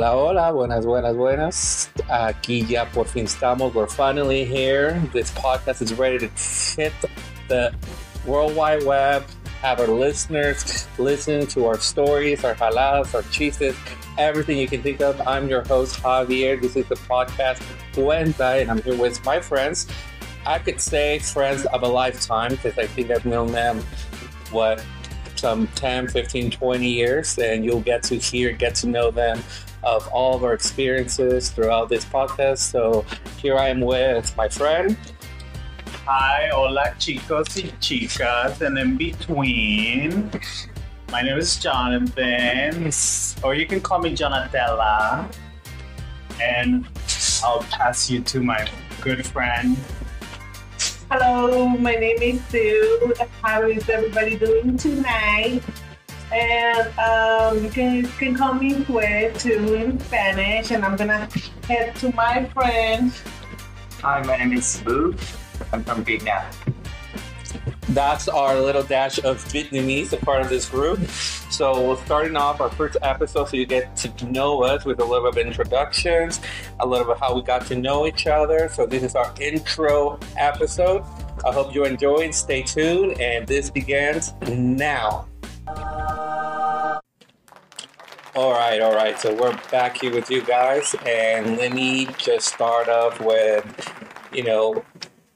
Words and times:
Hola, 0.00 0.14
hola, 0.14 0.52
buenas, 0.52 0.86
buenas, 0.86 1.16
buenas. 1.16 1.90
Aquí 2.08 2.64
ya 2.64 2.84
por 2.92 3.08
fin 3.08 3.24
estamos. 3.24 3.74
We're 3.74 3.88
finally 3.88 4.44
here. 4.44 5.02
This 5.12 5.32
podcast 5.32 5.82
is 5.82 5.92
ready 5.92 6.18
to 6.20 6.28
hit 6.76 6.92
the 7.48 7.74
World 8.24 8.54
Wide 8.54 8.84
Web. 8.84 9.24
Have 9.60 9.80
our 9.80 9.88
listeners 9.88 10.86
listen 11.00 11.48
to 11.48 11.66
our 11.66 11.80
stories, 11.80 12.44
our 12.44 12.54
haladas, 12.54 13.12
our 13.12 13.22
chistes, 13.22 13.74
everything 14.18 14.56
you 14.58 14.68
can 14.68 14.84
think 14.84 15.00
of. 15.00 15.20
I'm 15.26 15.48
your 15.48 15.64
host, 15.64 16.00
Javier. 16.00 16.62
This 16.62 16.76
is 16.76 16.86
the 16.86 16.94
podcast 16.94 17.60
Cuenta, 17.92 18.62
and 18.62 18.70
I'm 18.70 18.80
here 18.82 18.96
with 18.96 19.24
my 19.24 19.40
friends. 19.40 19.88
I 20.46 20.60
could 20.60 20.80
say 20.80 21.18
friends 21.18 21.66
of 21.66 21.82
a 21.82 21.88
lifetime 21.88 22.52
because 22.52 22.78
I 22.78 22.86
think 22.86 23.10
I've 23.10 23.26
known 23.26 23.50
them, 23.50 23.82
what, 24.52 24.80
some 25.38 25.68
10, 25.68 26.08
15, 26.08 26.50
20 26.50 26.88
years, 26.88 27.38
and 27.38 27.64
you'll 27.64 27.80
get 27.80 28.02
to 28.04 28.16
hear, 28.16 28.52
get 28.52 28.74
to 28.76 28.88
know 28.88 29.10
them 29.10 29.40
of 29.84 30.06
all 30.08 30.34
of 30.34 30.42
our 30.42 30.52
experiences 30.52 31.50
throughout 31.50 31.88
this 31.88 32.04
podcast. 32.04 32.58
So 32.58 33.04
here 33.40 33.56
I 33.56 33.68
am 33.68 33.80
with 33.80 34.36
my 34.36 34.48
friend. 34.48 34.96
Hi, 36.06 36.48
hola 36.52 36.94
chicos 36.98 37.62
y 37.62 37.70
chicas, 37.80 38.60
and 38.60 38.78
in 38.78 38.96
between. 38.96 40.30
My 41.12 41.22
name 41.22 41.38
is 41.38 41.56
Jonathan, 41.56 42.90
or 43.42 43.54
you 43.54 43.66
can 43.66 43.80
call 43.80 44.00
me 44.00 44.14
Jonatella. 44.14 45.32
And 46.42 46.86
I'll 47.44 47.62
pass 47.70 48.10
you 48.10 48.20
to 48.22 48.40
my 48.40 48.68
good 49.00 49.24
friend. 49.24 49.76
Hello, 51.10 51.66
my 51.68 51.94
name 51.94 52.20
is 52.20 52.44
Sue. 52.50 53.14
How 53.40 53.62
is 53.62 53.88
everybody 53.88 54.36
doing 54.36 54.76
tonight? 54.76 55.62
And 56.30 56.98
um, 56.98 57.64
you 57.64 57.70
can, 57.70 57.96
you 57.96 58.08
can 58.18 58.36
call 58.36 58.52
me 58.52 58.84
Fue 58.84 59.32
too 59.38 59.72
in 59.72 59.98
Spanish, 60.00 60.70
and 60.70 60.84
I'm 60.84 60.96
gonna 60.96 61.26
head 61.64 61.96
to 62.04 62.12
my 62.12 62.44
friend. 62.52 63.10
Hi, 64.02 64.22
my 64.22 64.36
name 64.36 64.52
is 64.52 64.80
Vu. 64.80 65.14
I'm 65.72 65.82
from 65.82 66.04
Vietnam. 66.04 66.44
That's 67.90 68.28
our 68.28 68.60
little 68.60 68.82
dash 68.82 69.18
of 69.18 69.42
Vietnamese, 69.44 70.12
a 70.12 70.18
part 70.18 70.42
of 70.42 70.50
this 70.50 70.68
group. 70.68 71.00
So 71.50 71.88
we're 71.88 72.04
starting 72.04 72.36
off 72.36 72.60
our 72.60 72.68
first 72.68 72.98
episode 73.02 73.48
so 73.48 73.56
you 73.56 73.64
get 73.64 73.96
to 73.96 74.26
know 74.26 74.62
us 74.62 74.84
with 74.84 75.00
a 75.00 75.04
little 75.04 75.32
bit 75.32 75.40
of 75.40 75.46
introductions, 75.46 76.40
a 76.80 76.86
little 76.86 77.06
bit 77.06 77.18
how 77.18 77.34
we 77.34 77.42
got 77.42 77.64
to 77.66 77.76
know 77.76 78.06
each 78.06 78.26
other. 78.26 78.68
So 78.68 78.84
this 78.84 79.02
is 79.02 79.14
our 79.14 79.32
intro 79.40 80.20
episode. 80.36 81.02
I 81.46 81.52
hope 81.52 81.74
you 81.74 81.84
enjoyed. 81.84 82.34
stay 82.34 82.62
tuned. 82.62 83.18
And 83.20 83.46
this 83.46 83.70
begins 83.70 84.34
now. 84.46 85.26
All 88.38 88.52
right, 88.52 88.80
all 88.80 88.94
right. 88.94 89.18
So 89.18 89.34
we're 89.34 89.58
back 89.70 89.96
here 89.96 90.14
with 90.14 90.30
you 90.30 90.42
guys, 90.42 90.94
and 91.06 91.56
let 91.56 91.72
me 91.72 92.06
just 92.18 92.46
start 92.46 92.88
off 92.88 93.20
with, 93.20 93.64
you 94.32 94.44
know, 94.44 94.84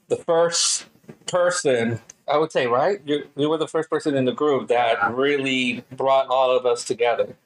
the 0.08 0.16
first 0.16 0.86
person. 1.26 1.98
I 2.32 2.38
would 2.38 2.50
say, 2.50 2.66
right? 2.66 3.00
You, 3.04 3.28
you 3.36 3.50
were 3.50 3.58
the 3.58 3.68
first 3.68 3.90
person 3.90 4.16
in 4.16 4.24
the 4.24 4.32
group 4.32 4.68
that 4.68 5.14
really 5.14 5.84
brought 5.92 6.28
all 6.28 6.56
of 6.56 6.64
us 6.64 6.84
together. 6.84 7.36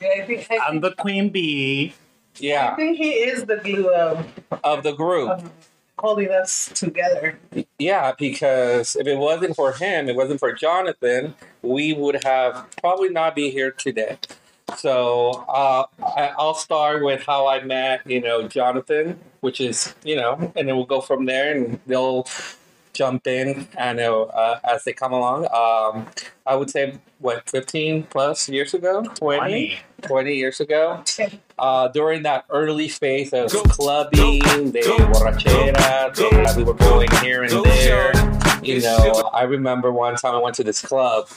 Yeah, 0.00 0.08
I 0.22 0.26
think, 0.26 0.46
I, 0.50 0.58
I'm 0.58 0.80
the 0.80 0.92
queen 0.92 1.30
bee. 1.30 1.94
Yeah. 2.36 2.72
I 2.72 2.76
think 2.76 2.98
he 2.98 3.12
is 3.12 3.46
the 3.46 3.56
glue 3.56 3.88
of, 3.94 4.26
of 4.62 4.82
the 4.82 4.92
group. 4.92 5.30
of 5.30 5.50
holding 5.98 6.30
us 6.30 6.70
together. 6.74 7.38
Yeah, 7.78 8.12
because 8.18 8.96
if 8.96 9.06
it 9.06 9.16
wasn't 9.16 9.56
for 9.56 9.72
him, 9.72 10.08
it 10.08 10.16
wasn't 10.16 10.40
for 10.40 10.52
Jonathan, 10.52 11.34
we 11.62 11.94
would 11.94 12.22
have 12.24 12.66
probably 12.82 13.08
not 13.08 13.34
be 13.34 13.50
here 13.50 13.70
today. 13.70 14.18
So 14.76 15.46
uh, 15.48 15.86
I, 16.04 16.32
I'll 16.38 16.54
start 16.54 17.02
with 17.02 17.22
how 17.22 17.46
I 17.46 17.62
met, 17.64 18.02
you 18.06 18.20
know, 18.20 18.46
Jonathan, 18.46 19.18
which 19.40 19.60
is, 19.60 19.94
you 20.04 20.16
know, 20.16 20.52
and 20.54 20.68
then 20.68 20.76
we'll 20.76 20.84
go 20.84 21.00
from 21.00 21.24
there, 21.24 21.56
and 21.56 21.80
they'll 21.86 22.26
jump 22.96 23.26
in, 23.26 23.68
I 23.78 23.92
know, 23.92 24.24
uh, 24.24 24.58
as 24.64 24.84
they 24.84 24.92
come 24.92 25.12
along. 25.12 25.44
Um, 25.52 26.06
I 26.46 26.56
would 26.56 26.70
say 26.70 26.98
what 27.18 27.48
15 27.48 28.04
plus 28.04 28.48
years 28.48 28.72
ago, 28.72 29.02
20, 29.02 29.16
20, 29.16 29.78
20. 30.02 30.34
years 30.34 30.60
ago. 30.60 31.04
Uh, 31.58 31.88
during 31.88 32.22
that 32.22 32.44
early 32.50 32.88
phase 32.88 33.32
of 33.32 33.50
clubbing, 33.50 34.40
the 34.72 34.80
borrachera, 35.12 36.14
the, 36.14 36.54
we 36.56 36.64
were 36.64 36.74
going 36.74 37.10
here 37.22 37.42
and 37.42 37.64
there. 37.64 38.12
You 38.62 38.80
know, 38.80 39.30
I 39.32 39.42
remember 39.42 39.92
one 39.92 40.16
time 40.16 40.34
I 40.34 40.38
went 40.38 40.56
to 40.56 40.64
this 40.64 40.80
club. 40.80 41.28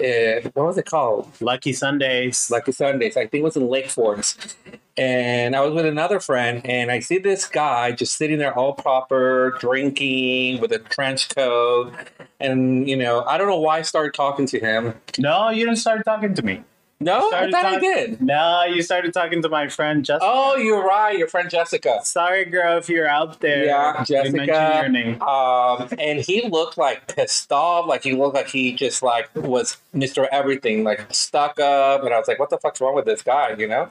Uh, 0.00 0.48
what 0.54 0.66
was 0.66 0.78
it 0.78 0.86
called? 0.86 1.28
Lucky 1.40 1.72
Sundays. 1.72 2.50
Lucky 2.50 2.72
Sundays. 2.72 3.16
I 3.16 3.22
think 3.22 3.40
it 3.40 3.44
was 3.44 3.56
in 3.56 3.68
Lake 3.68 3.88
Forest. 3.88 4.56
And 4.96 5.54
I 5.54 5.60
was 5.60 5.72
with 5.72 5.86
another 5.86 6.18
friend, 6.18 6.60
and 6.64 6.90
I 6.90 6.98
see 6.98 7.18
this 7.18 7.46
guy 7.46 7.92
just 7.92 8.16
sitting 8.16 8.38
there 8.38 8.52
all 8.52 8.72
proper, 8.72 9.56
drinking 9.60 10.60
with 10.60 10.72
a 10.72 10.80
trench 10.80 11.28
coat. 11.28 11.92
And, 12.40 12.88
you 12.88 12.96
know, 12.96 13.22
I 13.24 13.38
don't 13.38 13.46
know 13.46 13.60
why 13.60 13.78
I 13.78 13.82
started 13.82 14.14
talking 14.14 14.46
to 14.46 14.58
him. 14.58 14.94
No, 15.16 15.50
you 15.50 15.64
didn't 15.64 15.78
start 15.78 16.04
talking 16.04 16.34
to 16.34 16.42
me. 16.42 16.64
No, 17.00 17.30
I 17.32 17.48
thought 17.48 17.64
I 17.64 17.78
did. 17.78 18.20
No, 18.20 18.64
you 18.64 18.82
started 18.82 19.12
talking 19.14 19.40
to 19.42 19.48
my 19.48 19.68
friend 19.68 20.04
Jessica. 20.04 20.24
Oh, 20.28 20.56
you're 20.56 20.84
right. 20.84 21.16
Your 21.16 21.28
friend 21.28 21.48
Jessica. 21.48 22.00
Sorry, 22.02 22.44
girl, 22.44 22.76
if 22.78 22.88
you're 22.88 23.06
out 23.06 23.40
there. 23.40 23.66
Yeah, 23.66 24.02
Jessica. 24.04 24.80
your 24.80 24.88
name. 24.88 25.22
Um, 25.22 25.88
and 25.96 26.20
he 26.20 26.48
looked 26.48 26.76
like 26.76 27.06
pissed 27.06 27.52
off. 27.52 27.86
Like 27.86 28.02
he 28.02 28.14
looked 28.14 28.34
like 28.34 28.48
he 28.48 28.72
just 28.72 29.00
like 29.02 29.30
was 29.36 29.76
Mr. 29.94 30.26
Everything, 30.32 30.82
like 30.82 31.06
stuck 31.14 31.60
up. 31.60 32.02
And 32.02 32.12
I 32.12 32.18
was 32.18 32.26
like, 32.26 32.40
what 32.40 32.50
the 32.50 32.58
fuck's 32.58 32.80
wrong 32.80 32.96
with 32.96 33.04
this 33.04 33.22
guy, 33.22 33.54
you 33.56 33.68
know? 33.68 33.90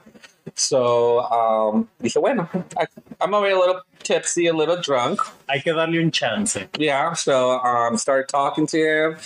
So, 0.55 1.21
um, 1.21 1.87
dije, 2.01 2.19
bueno, 2.19 2.49
I, 2.77 2.87
I'm 3.21 3.33
already 3.33 3.53
a 3.53 3.59
little 3.59 3.81
tipsy, 3.99 4.47
a 4.47 4.53
little 4.53 4.81
drunk. 4.81 5.21
Hay 5.49 5.61
que 5.61 5.73
darle 5.73 6.01
un 6.01 6.11
chance. 6.11 6.57
Yeah, 6.77 7.13
so 7.13 7.59
um, 7.59 7.97
started 7.97 8.27
talking 8.27 8.67
to 8.67 8.77
him. 8.77 9.17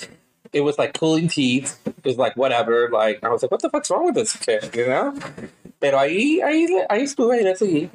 It 0.54 0.62
was 0.62 0.78
like 0.78 0.94
pulling 0.94 1.28
teeth. 1.28 1.80
It 1.86 2.06
was 2.06 2.18
like 2.18 2.36
whatever. 2.36 2.90
Like 2.90 3.24
I 3.24 3.30
was 3.30 3.42
like, 3.42 3.52
what 3.52 3.62
the 3.62 3.70
fuck's 3.70 3.90
wrong 3.90 4.06
with 4.06 4.16
this 4.16 4.36
kid? 4.36 4.70
You 4.76 4.88
know. 4.88 5.16
Pero 5.80 5.98
ahí, 5.98 6.42
ahí, 6.42 6.68
ahí 6.90 7.02
estuve, 7.02 7.40
ahí 7.40 7.44
le 7.44 7.56
seguí. 7.56 7.90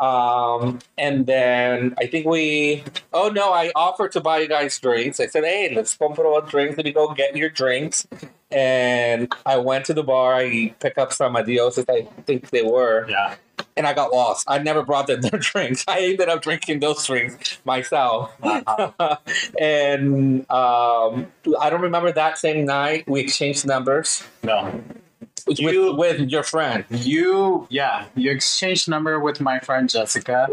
Um, 0.00 0.78
and 0.96 1.26
then 1.26 1.94
I 1.98 2.06
think 2.06 2.26
we. 2.26 2.84
Oh 3.12 3.28
no! 3.28 3.52
I 3.52 3.70
offered 3.76 4.12
to 4.12 4.20
buy 4.20 4.38
you 4.38 4.48
guys 4.48 4.78
drinks. 4.78 5.20
I 5.20 5.26
said, 5.26 5.44
"Hey, 5.44 5.72
let's 5.74 5.96
compro 5.96 6.48
drinks. 6.48 6.76
Let 6.76 6.86
me 6.86 6.92
go 6.92 7.12
get 7.12 7.36
your 7.36 7.50
drinks." 7.50 8.06
And 8.50 9.32
I 9.46 9.58
went 9.58 9.84
to 9.86 9.94
the 9.94 10.02
bar. 10.02 10.34
I 10.34 10.74
picked 10.80 10.98
up 10.98 11.12
some 11.12 11.36
adios, 11.36 11.78
I 11.78 12.08
think 12.26 12.50
they 12.50 12.62
were 12.62 13.06
Yeah. 13.08 13.34
And 13.80 13.86
I 13.86 13.94
got 13.94 14.12
lost. 14.12 14.44
I 14.46 14.58
never 14.58 14.82
brought 14.82 15.06
them 15.06 15.20
their 15.22 15.40
drinks. 15.40 15.86
I 15.88 16.00
ended 16.00 16.28
up 16.28 16.42
drinking 16.42 16.80
those 16.80 17.06
drinks 17.06 17.58
myself. 17.64 18.30
and 19.58 20.40
um, 20.50 21.26
I 21.58 21.70
don't 21.70 21.80
remember 21.80 22.12
that 22.12 22.36
same 22.36 22.66
night 22.66 23.08
we 23.08 23.20
exchanged 23.20 23.66
numbers 23.66 24.22
No. 24.42 24.82
with, 25.46 25.58
You- 25.58 25.94
with 25.94 26.20
your 26.30 26.42
friend. 26.42 26.84
You, 26.90 27.66
yeah, 27.70 28.04
you 28.14 28.30
exchanged 28.30 28.86
number 28.88 29.18
with 29.18 29.40
my 29.40 29.60
friend 29.60 29.88
Jessica. 29.88 30.48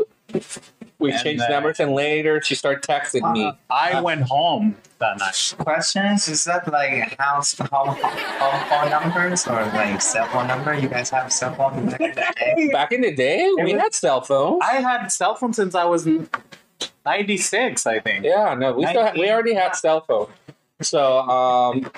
We 1.00 1.10
And 1.10 1.16
exchanged 1.16 1.44
then- 1.44 1.52
numbers, 1.52 1.80
and 1.80 1.94
later 1.94 2.42
she 2.42 2.56
started 2.56 2.82
texting 2.84 3.32
me. 3.34 3.52
I 3.70 4.02
went 4.02 4.24
home 4.24 4.78
that 4.98 5.20
night. 5.20 5.54
Questions? 5.60 6.28
Is 6.28 6.44
that 6.46 6.72
like 6.72 7.16
house 7.20 7.56
home, 7.58 7.90
home 8.00 8.70
phone 8.70 8.90
numbers 8.90 9.46
or 9.48 9.62
like 9.76 10.02
cell 10.02 10.28
phone 10.30 10.48
number? 10.48 10.74
You 10.74 10.88
guys 10.90 11.12
have 11.12 11.32
cell 11.32 11.54
phone 11.54 11.86
back 11.86 12.02
in 12.02 12.12
the 12.16 12.34
day? 12.56 12.70
Back 12.72 12.92
in 12.94 13.02
the 13.02 13.14
day, 13.16 13.48
we 13.58 13.74
was- 13.74 13.82
had 13.84 13.94
cell 13.94 14.22
phones. 14.22 14.62
I 14.64 14.76
had 14.82 15.08
cell 15.10 15.36
phone 15.36 15.54
since 15.54 15.76
I 15.76 15.86
was 15.86 16.08
96, 17.06 17.86
I 17.86 18.00
think. 18.00 18.26
Yeah, 18.26 18.54
no, 18.56 18.74
we 18.74 18.86
still 18.88 19.04
had, 19.04 19.16
we 19.18 19.30
already 19.30 19.54
had 19.54 19.76
cell 19.76 20.02
phone. 20.02 20.28
So 20.82 21.20
um, 21.22 21.90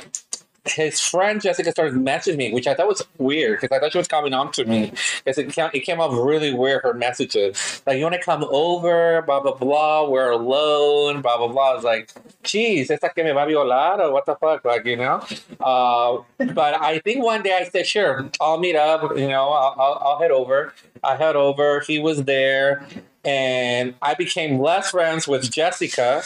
his 0.71 1.00
friend 1.00 1.42
Jessica 1.42 1.71
started 1.71 1.95
messaging 1.95 2.38
me, 2.38 2.54
which 2.54 2.68
I 2.68 2.74
thought 2.74 2.88
was 2.88 3.04
weird 3.18 3.60
because 3.60 3.75
I 3.75 3.80
thought 3.80 3.92
she 3.92 3.98
was 3.98 4.07
coming 4.07 4.33
on 4.33 4.51
to 4.54 4.66
me 4.66 4.92
because 5.24 5.38
it 5.38 5.51
came, 5.51 5.69
it 5.74 5.81
came 5.81 6.00
off 6.00 6.12
really 6.13 6.54
weird. 6.54 6.83
Her 6.83 6.94
messages 6.94 7.81
like, 7.86 7.98
"You 7.98 8.04
want 8.04 8.16
to 8.16 8.21
come 8.21 8.44
over?" 8.50 9.21
Blah 9.24 9.42
blah 9.42 9.56
blah. 9.56 10.10
We're 10.10 10.31
alone. 10.31 11.21
Blah 11.21 11.38
blah 11.38 11.48
blah. 11.48 11.71
I 11.71 11.75
was 11.75 11.83
like, 11.83 12.12
"Geez, 12.44 12.92
esta 12.92 13.10
que 13.10 13.24
me 13.24 13.31
va 13.31 13.44
a 13.44 13.48
violar 13.48 14.00
or 14.00 14.13
what 14.13 14.25
the 14.25 14.36
fuck?" 14.36 14.63
Like 14.66 14.86
you 14.86 14.98
know. 14.98 15.24
Uh, 15.60 16.24
but 16.54 16.81
I 16.81 17.00
think 17.00 17.24
one 17.24 17.44
day 17.44 17.57
I 17.57 17.66
said, 17.66 17.86
"Sure, 17.86 18.30
I'll 18.39 18.60
meet 18.60 18.75
up. 18.75 19.18
You 19.18 19.27
know, 19.27 19.50
I'll, 19.50 19.75
I'll, 19.80 20.01
I'll 20.06 20.19
head 20.19 20.31
over." 20.31 20.74
I 21.04 21.16
head 21.16 21.36
over. 21.36 21.80
He 21.81 22.00
was 22.00 22.25
there, 22.25 22.86
and 23.24 23.95
I 24.01 24.16
became 24.16 24.60
less 24.60 24.92
friends 24.92 25.27
with 25.27 25.50
Jessica 25.50 26.24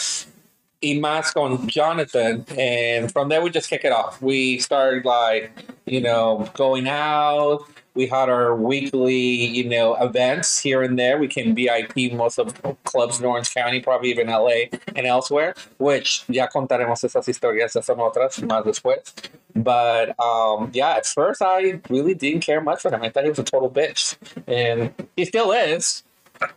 y 0.83 0.99
más 0.99 1.33
con 1.33 1.67
Jonathan. 1.67 2.45
And 2.57 3.11
from 3.11 3.29
there, 3.29 3.41
we 3.41 3.49
just 3.49 3.69
kick 3.69 3.85
it 3.85 3.91
off. 3.91 4.21
We 4.21 4.59
started 4.59 5.05
like, 5.05 5.51
you 5.85 6.01
know, 6.01 6.49
going 6.53 6.87
out. 6.87 7.65
We 7.95 8.07
had 8.07 8.27
our 8.27 8.55
weekly, 8.55 9.15
you 9.15 9.69
know, 9.69 9.93
events 9.95 10.59
here 10.59 10.81
and 10.81 10.97
there. 10.97 11.19
We 11.19 11.27
can 11.27 11.53
VIP 11.53 12.11
most 12.11 12.39
of 12.39 12.59
clubs 12.83 13.19
in 13.19 13.25
Orange 13.25 13.53
County, 13.53 13.81
probably 13.81 14.09
even 14.09 14.27
LA 14.27 14.71
and 14.95 15.05
elsewhere, 15.05 15.53
which 15.77 16.23
ya 16.27 16.47
contaremos 16.47 17.03
esas 17.03 17.27
historias, 17.27 17.71
son 17.83 17.99
otras 17.99 18.39
más 18.41 18.65
después. 18.65 19.13
But 19.55 20.19
um, 20.19 20.71
yeah, 20.73 20.95
at 20.95 21.05
first 21.05 21.43
I 21.43 21.79
really 21.87 22.15
didn't 22.15 22.41
care 22.41 22.61
much 22.61 22.81
for 22.81 22.91
him. 22.91 23.03
I 23.03 23.09
thought 23.09 23.25
he 23.25 23.29
was 23.29 23.37
a 23.37 23.43
total 23.43 23.69
bitch, 23.69 24.17
and 24.47 24.91
he 25.15 25.25
still 25.25 25.51
is. 25.51 26.03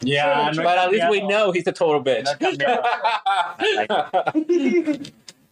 Yeah, 0.00 0.50
no 0.54 0.62
but 0.62 0.78
at 0.78 0.90
least 0.90 1.10
we 1.10 1.20
know 1.26 1.52
he's 1.52 1.66
a 1.66 1.72
total 1.72 2.02
bitch. 2.02 2.24
No 2.24 2.50
he 2.50 2.56
cambiado. 2.56 4.16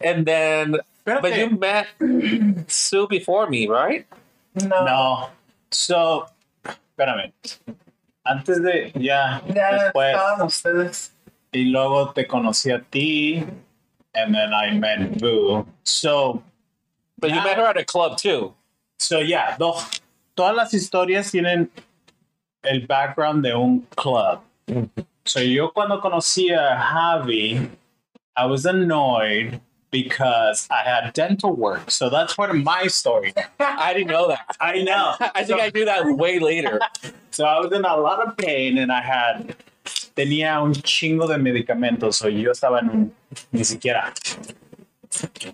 and 0.00 0.26
then, 0.26 0.76
but 1.04 1.22
Espérate. 1.22 1.38
you 1.38 1.50
met 1.50 1.86
Sue 2.70 3.06
before 3.08 3.48
me, 3.48 3.66
right? 3.68 4.06
No. 4.54 4.84
No. 4.84 5.28
So, 5.70 6.26
espérame. 6.64 7.32
Antes 8.26 8.62
de, 8.62 8.90
ya, 8.94 9.40
Ya 9.54 9.72
después, 9.92 10.14
estaban 10.14 10.46
ustedes. 10.46 11.10
y 11.52 11.64
luego 11.70 12.12
te 12.14 12.26
conocí 12.26 12.70
a 12.74 12.80
ti, 12.90 13.44
and 14.14 14.34
then 14.34 14.54
I 14.54 14.70
met 14.78 15.20
Vu. 15.20 15.66
So, 15.82 16.42
But 17.18 17.30
you 17.30 17.42
met 17.42 17.58
her 17.58 17.66
at 17.66 17.76
a 17.76 17.84
club 17.84 18.16
too. 18.16 18.54
so 18.98 19.18
yeah, 19.18 19.56
do- 19.58 19.74
todas 20.36 20.56
las 20.56 20.72
historias 20.72 21.30
tienen 21.30 21.68
el 22.64 22.86
background 22.86 23.44
de 23.44 23.56
un 23.56 23.86
club. 23.96 24.40
Mm-hmm. 24.68 25.04
So 25.24 25.40
yo 25.40 25.68
cuando 25.68 26.00
conocí 26.00 26.50
a 26.50 26.76
Javi, 26.76 27.70
I 28.36 28.46
was 28.46 28.66
annoyed 28.66 29.60
because 29.90 30.66
I 30.70 30.82
had 30.82 31.12
dental 31.12 31.54
work. 31.54 31.90
So 31.90 32.10
that's 32.10 32.34
part 32.34 32.50
of 32.50 32.56
my 32.56 32.88
story. 32.88 33.32
I 33.60 33.94
didn't 33.94 34.08
know 34.08 34.28
that. 34.28 34.56
I 34.60 34.82
know. 34.82 35.14
I 35.34 35.44
think 35.44 35.60
I 35.60 35.70
knew 35.72 35.84
that 35.84 36.04
way 36.06 36.38
later. 36.40 36.80
So 37.30 37.44
I 37.44 37.60
was 37.60 37.72
in 37.72 37.84
a 37.84 37.96
lot 37.96 38.26
of 38.26 38.36
pain 38.36 38.78
and 38.78 38.90
I 38.90 39.00
had 39.00 39.56
tenía 40.14 40.62
un 40.62 40.74
chingo 40.74 41.26
de 41.26 41.38
medicamentos, 41.38 42.16
so 42.16 42.28
yo 42.28 42.50
estaba 42.52 42.80
en 42.80 42.88
un 42.88 43.12
ni 43.52 43.64
siquiera. 43.64 44.12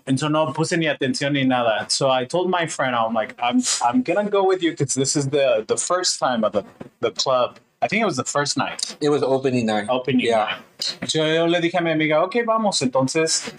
Entonces 0.05 0.29
no 0.31 0.51
puse 0.53 0.77
ni 0.77 0.87
atención 0.87 1.33
ni 1.33 1.43
nada. 1.45 1.85
So 1.89 2.09
I 2.09 2.25
told 2.25 2.49
my 2.49 2.65
friend, 2.67 2.95
I'm 2.95 3.13
like, 3.13 3.35
I'm 3.41 3.61
I'm 3.83 4.01
gonna 4.03 4.29
go 4.29 4.43
with 4.43 4.61
you 4.63 4.71
because 4.71 4.93
this 4.93 5.15
is 5.15 5.29
the 5.29 5.63
the 5.67 5.77
first 5.77 6.19
time 6.19 6.43
of 6.43 6.51
the 6.53 6.63
the 7.01 7.11
club. 7.11 7.57
I 7.83 7.87
think 7.87 8.01
it 8.01 8.05
was 8.05 8.17
the 8.17 8.23
first 8.25 8.57
night. 8.57 8.95
It 9.01 9.09
was 9.09 9.23
opening 9.23 9.65
night. 9.65 9.87
Opening 9.89 10.25
Yeah. 10.27 10.45
night. 10.79 11.09
So 11.09 11.25
yo 11.25 11.45
le 11.45 11.59
dije 11.61 11.75
a 11.79 11.81
mi 11.81 11.91
amiga, 11.91 12.21
ok, 12.23 12.43
vamos. 12.45 12.81
Entonces 12.81 13.51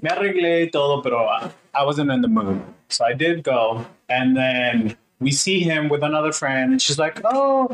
me 0.00 0.08
arreglé 0.10 0.70
todo, 0.72 1.02
pero 1.02 1.26
I- 1.28 1.50
I 1.74 1.84
wasn't 1.84 2.10
in 2.10 2.22
the 2.22 2.28
mood. 2.28 2.60
So 2.88 3.04
I 3.04 3.12
did 3.14 3.42
go. 3.42 3.84
And 4.08 4.34
then 4.36 4.96
we 5.20 5.30
see 5.30 5.60
him 5.60 5.88
with 5.90 6.02
another 6.02 6.32
friend, 6.32 6.72
and 6.72 6.80
she's 6.80 6.98
like, 6.98 7.20
oh, 7.24 7.68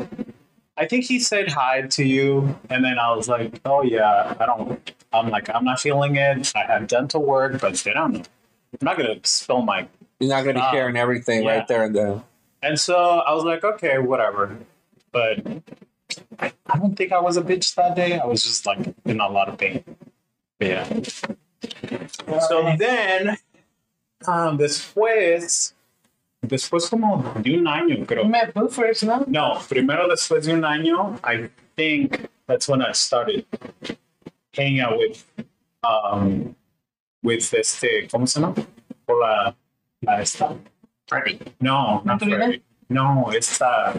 I 0.75 0.85
think 0.85 1.05
he 1.05 1.19
said 1.19 1.51
hi 1.51 1.81
to 1.81 2.03
you. 2.03 2.57
And 2.69 2.83
then 2.83 2.97
I 2.99 3.15
was 3.15 3.27
like, 3.27 3.59
oh, 3.65 3.83
yeah, 3.83 4.35
I 4.39 4.45
don't, 4.45 4.91
I'm 5.11 5.29
like, 5.29 5.49
I'm 5.53 5.63
not 5.63 5.79
feeling 5.79 6.15
it. 6.15 6.51
I 6.55 6.63
have 6.65 6.87
dental 6.87 7.23
work, 7.23 7.61
but 7.61 7.75
they 7.75 7.93
don't 7.93 8.13
know. 8.13 8.19
I'm 8.19 8.85
not 8.85 8.97
going 8.97 9.21
to 9.21 9.29
spill 9.29 9.61
my. 9.61 9.87
You're 10.19 10.29
not 10.29 10.43
going 10.43 10.55
to 10.55 10.61
be 10.61 10.67
sharing 10.71 10.97
everything 10.97 11.43
yeah. 11.43 11.57
right 11.57 11.67
there 11.67 11.83
and 11.83 11.95
then. 11.95 12.23
And 12.63 12.79
so 12.79 12.95
I 12.95 13.33
was 13.33 13.43
like, 13.43 13.63
okay, 13.63 13.99
whatever. 13.99 14.57
But 15.11 15.45
I, 16.39 16.53
I 16.65 16.77
don't 16.79 16.95
think 16.95 17.11
I 17.11 17.19
was 17.19 17.37
a 17.37 17.41
bitch 17.41 17.75
that 17.75 17.95
day. 17.95 18.17
I 18.17 18.25
was 18.25 18.43
just 18.43 18.65
like 18.65 18.79
in 19.05 19.19
a 19.19 19.29
lot 19.29 19.49
of 19.49 19.57
pain. 19.57 19.83
But 20.57 20.67
yeah. 20.67 21.01
So 22.47 22.75
then, 22.77 23.37
um, 24.25 24.57
después, 24.57 25.73
después 26.43 26.89
como 26.89 27.33
de 27.41 27.57
un 27.57 27.67
año, 27.67 28.05
creo. 28.05 28.25
Met 28.25 28.53
Boo 28.53 28.67
first, 28.69 29.03
no? 29.03 29.23
No, 29.27 29.59
primero 29.67 30.07
después 30.07 30.45
de 30.45 30.53
un 30.53 30.63
año, 30.63 31.19
I 31.23 31.49
think 31.75 32.27
that's 32.47 32.67
when 32.69 32.81
I 32.81 32.91
started 32.93 33.45
hanging 34.55 34.81
out 34.81 34.97
with, 34.97 35.23
um, 35.83 36.55
with 37.23 37.53
este, 37.53 38.07
¿cómo 38.11 38.27
se 38.27 38.39
llama? 38.39 38.53
Con 39.05 39.19
la, 39.19 39.55
la 40.01 40.21
esta. 40.21 40.55
Freddy. 41.07 41.39
No. 41.59 42.03
Freddy. 42.19 42.61
No, 42.89 43.31
esta, 43.31 43.93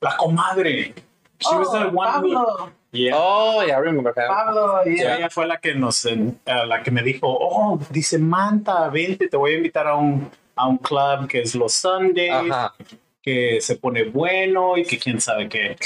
la 0.00 0.16
comadre. 0.16 0.94
She 1.38 1.54
was 1.56 1.70
the 1.72 1.86
Oh, 1.86 1.90
one 1.90 2.08
who, 2.22 2.34
Pablo. 2.34 2.70
yeah. 2.92 3.12
Oh, 3.14 3.64
yeah, 3.66 3.76
I 3.76 3.78
remember. 3.80 4.12
Pablo, 4.12 4.82
yeah. 4.84 5.16
ella 5.16 5.28
fue 5.30 5.46
la 5.46 5.56
que 5.56 5.74
nos, 5.74 6.04
eh, 6.06 6.16
la 6.46 6.82
que 6.82 6.90
me 6.92 7.02
dijo, 7.02 7.26
oh, 7.26 7.78
dice 7.90 8.18
Manta, 8.18 8.88
vente, 8.88 9.28
te 9.28 9.36
voy 9.36 9.54
a 9.54 9.56
invitar 9.56 9.88
a 9.88 9.96
un, 9.96 10.30
a 10.56 10.66
un 10.68 10.78
club 10.78 11.28
que 11.28 11.40
es 11.42 11.54
los 11.54 11.72
Sundays, 11.74 12.50
Ajá. 12.50 12.74
que 13.22 13.60
se 13.60 13.76
pone 13.76 14.04
bueno 14.04 14.76
y 14.76 14.84
que 14.84 14.98
quién 14.98 15.20
sabe 15.20 15.48
qué. 15.48 15.76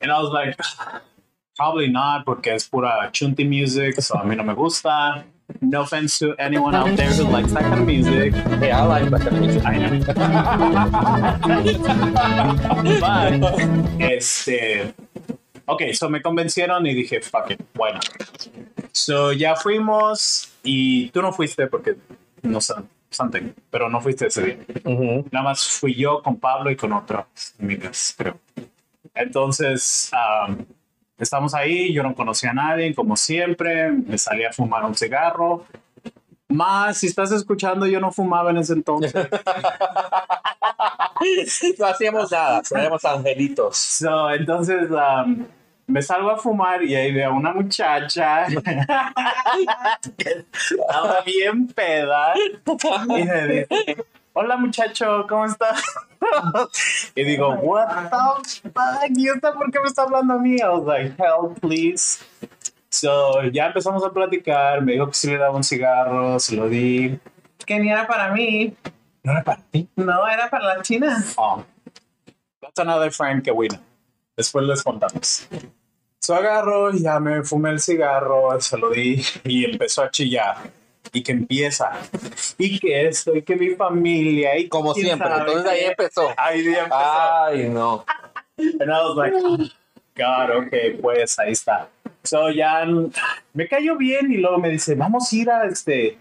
And 0.00 0.10
I 0.10 0.20
was 0.20 0.30
like, 0.32 0.56
probably 1.56 1.88
not, 1.88 2.24
porque 2.24 2.48
es 2.54 2.68
pura 2.68 3.10
chunty 3.12 3.44
music, 3.44 4.00
so 4.00 4.18
a 4.18 4.24
mí 4.24 4.36
no 4.36 4.42
me 4.44 4.54
gusta. 4.54 5.24
No 5.60 5.82
offense 5.82 6.18
to 6.18 6.34
anyone 6.40 6.74
out 6.74 6.96
there 6.96 7.08
who 7.12 7.22
likes 7.30 7.52
that 7.52 7.62
kind 7.62 7.80
of 7.80 7.86
music. 7.86 8.34
Hey, 8.58 8.72
I 8.72 8.84
like 8.84 9.08
that 9.10 9.20
kind 9.20 9.36
of 9.36 9.42
music. 9.42 9.62
I 9.64 9.78
know. 9.78 10.00
But, 13.00 14.00
este. 14.00 14.92
Ok, 15.66 15.82
so 15.94 16.08
me 16.08 16.20
convencieron 16.20 16.86
y 16.86 16.94
dije, 16.94 17.20
fuck 17.22 17.50
it, 17.50 17.60
not? 17.76 18.04
So 18.92 19.32
ya 19.32 19.54
fuimos 19.56 20.48
y 20.62 21.10
tú 21.10 21.22
no 21.22 21.32
fuiste 21.32 21.66
porque 21.68 21.96
no 22.42 22.60
sé, 22.60 22.74
something, 23.16 23.52
pero 23.70 23.88
no 23.88 24.00
fuiste 24.00 24.26
ese 24.26 24.42
día. 24.44 24.58
Mhm. 24.84 25.26
Nada 25.30 25.44
más 25.44 25.68
fui 25.68 25.94
yo 25.94 26.22
con 26.22 26.36
Pablo 26.36 26.70
y 26.70 26.76
con 26.76 26.92
otras 26.92 27.26
amigas, 27.60 28.14
creo. 28.16 28.38
Entonces, 29.14 30.10
um, 30.12 30.58
estamos 31.18 31.54
ahí, 31.54 31.92
yo 31.92 32.02
no 32.02 32.14
conocía 32.14 32.50
a 32.50 32.54
nadie, 32.54 32.94
como 32.94 33.16
siempre, 33.16 33.90
me 33.90 34.18
salí 34.18 34.44
a 34.44 34.52
fumar 34.52 34.84
un 34.84 34.94
cigarro. 34.94 35.64
Más, 36.48 36.98
si 36.98 37.06
estás 37.06 37.32
escuchando, 37.32 37.86
yo 37.86 37.98
no 37.98 38.12
fumaba 38.12 38.50
en 38.50 38.58
ese 38.58 38.74
entonces. 38.74 39.12
no 41.78 41.86
hacíamos 41.86 42.30
nada, 42.30 42.62
éramos 42.70 43.04
angelitos. 43.04 43.76
So, 43.76 44.30
entonces 44.30 44.90
um, 44.90 45.46
me 45.86 46.02
salgo 46.02 46.30
a 46.30 46.36
fumar 46.36 46.82
y 46.82 46.94
ahí 46.94 47.12
veo 47.12 47.30
a 47.30 47.32
una 47.32 47.52
muchacha 47.52 48.46
estaba 50.18 51.20
bien 51.24 51.68
peda 51.68 52.34
y 52.36 53.24
me 53.24 53.46
dice, 53.46 53.96
hola 54.32 54.56
muchacho, 54.56 55.26
¿cómo 55.28 55.44
estás? 55.46 55.82
y 57.14 57.24
digo, 57.24 57.54
what 57.62 57.88
the 57.88 58.08
fuck, 58.70 59.10
¿y 59.14 59.28
esta 59.28 59.52
por 59.52 59.70
qué 59.70 59.80
me 59.80 59.86
está 59.86 60.02
hablando 60.02 60.34
a 60.34 60.38
mí? 60.38 60.56
I 60.56 60.68
was 60.68 60.84
like, 60.84 61.14
help, 61.18 61.60
please. 61.60 62.24
So, 62.90 63.42
ya 63.52 63.66
empezamos 63.66 64.04
a 64.04 64.10
platicar, 64.10 64.82
me 64.82 64.92
dijo 64.92 65.08
que 65.08 65.14
si 65.14 65.28
le 65.28 65.38
daba 65.38 65.56
un 65.56 65.64
cigarro, 65.64 66.38
se 66.40 66.56
lo 66.56 66.68
di. 66.68 67.18
Que 67.64 67.78
ni 67.78 67.90
era 67.90 68.06
para 68.06 68.32
mí. 68.32 68.74
No 69.22 69.32
era 69.32 69.42
para 69.42 69.60
ti. 69.70 69.88
No, 69.96 70.26
era 70.26 70.48
para 70.48 70.76
la 70.76 70.82
china. 70.82 71.22
Oh, 71.36 71.64
that's 72.60 72.78
another 72.78 73.10
friend 73.10 73.42
que 73.42 73.50
win. 73.50 73.70
Después 74.36 74.66
les 74.66 74.82
contamos. 74.82 75.48
So 76.20 76.34
agarro, 76.34 76.92
ya 76.92 77.20
me 77.20 77.42
fumé 77.42 77.70
el 77.70 77.80
cigarro, 77.80 78.60
se 78.60 78.76
lo 78.76 78.90
di 78.90 79.22
y 79.44 79.64
empezó 79.64 80.02
a 80.02 80.10
chillar. 80.10 80.56
Y 81.12 81.22
que 81.22 81.32
empieza. 81.32 81.92
Y 82.58 82.78
que 82.78 83.06
esto, 83.06 83.34
y 83.34 83.42
que 83.42 83.54
mi 83.56 83.70
familia, 83.70 84.58
y 84.58 84.68
Como 84.68 84.92
siempre. 84.92 85.28
sabe 85.28 85.40
Entonces 85.40 85.70
ahí 85.70 85.84
empezó. 85.84 86.28
Ahí 86.36 86.66
empezó. 86.66 86.94
Ay, 86.94 87.68
no. 87.68 88.04
And 88.58 88.90
I 88.90 89.02
was 89.04 89.16
like, 89.16 89.34
oh, 89.36 89.58
God, 90.16 90.50
ok, 90.56 91.00
pues 91.00 91.38
ahí 91.38 91.52
está. 91.52 91.88
So 92.24 92.50
ya 92.50 92.84
me 93.52 93.68
cayó 93.68 93.96
bien 93.96 94.32
y 94.32 94.38
luego 94.38 94.58
me 94.58 94.70
dice, 94.70 94.94
vamos 94.94 95.32
a 95.32 95.36
ir 95.36 95.50
a 95.50 95.64
este, 95.66 96.18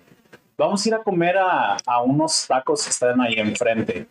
vamos 0.57 0.85
a 0.85 0.89
ir 0.89 0.95
a 0.95 0.99
comer 0.99 1.37
a, 1.37 1.77
a 1.85 2.01
unos 2.03 2.45
tacos 2.47 2.83
que 2.83 2.91
están 2.91 3.19
ahí 3.21 3.35
enfrente. 3.37 4.05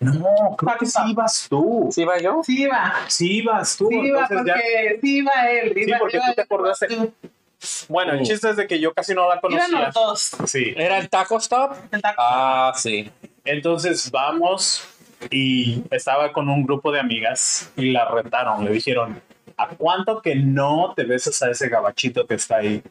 No, 0.00 0.56
creo 0.56 0.76
que 0.78 0.86
sí 0.86 0.98
ibas 1.08 1.46
tú. 1.48 1.88
¿Sí 1.92 2.04
va 2.04 2.18
yo? 2.18 2.40
Sí 2.44 2.62
iba. 2.62 2.94
Sí 3.08 3.38
ibas 3.38 3.76
tú. 3.76 3.88
Sí 3.88 3.94
iba 3.96 4.20
entonces 4.22 4.46
ya- 4.46 4.54
porque 4.54 4.98
sí 5.00 5.16
iba 5.18 5.32
él. 5.50 5.72
Sí, 5.74 5.80
Iba, 5.86 5.98
porque 5.98 6.16
iba- 6.16 6.26
tú 6.28 6.34
te 6.34 6.42
acordaste. 6.42 6.88
Bueno, 7.88 8.12
el 8.12 8.22
chiste 8.22 8.50
es 8.50 8.56
de 8.56 8.66
que 8.66 8.78
yo 8.78 8.92
casi 8.92 9.14
no 9.14 9.28
la 9.28 9.40
conocía. 9.40 9.66
los 9.86 9.94
dos. 9.94 10.30
Sí. 10.46 10.72
¿Era 10.76 10.98
el 10.98 11.08
taco 11.08 11.38
stop? 11.38 11.72
El 11.90 12.02
taco. 12.02 12.16
Ah, 12.22 12.72
sí. 12.76 13.10
Entonces 13.44 14.10
vamos 14.10 14.84
y 15.30 15.82
estaba 15.90 16.32
con 16.32 16.48
un 16.48 16.64
grupo 16.64 16.92
de 16.92 17.00
amigas 17.00 17.70
y 17.76 17.90
la 17.90 18.04
retaron. 18.08 18.64
Le 18.64 18.72
dijeron, 18.72 19.20
¿a 19.56 19.68
cuánto 19.68 20.20
que 20.20 20.34
no 20.36 20.92
te 20.94 21.04
besas 21.04 21.40
a 21.42 21.50
ese 21.50 21.68
gabachito 21.68 22.26
que 22.26 22.34
está 22.34 22.56
ahí? 22.56 22.82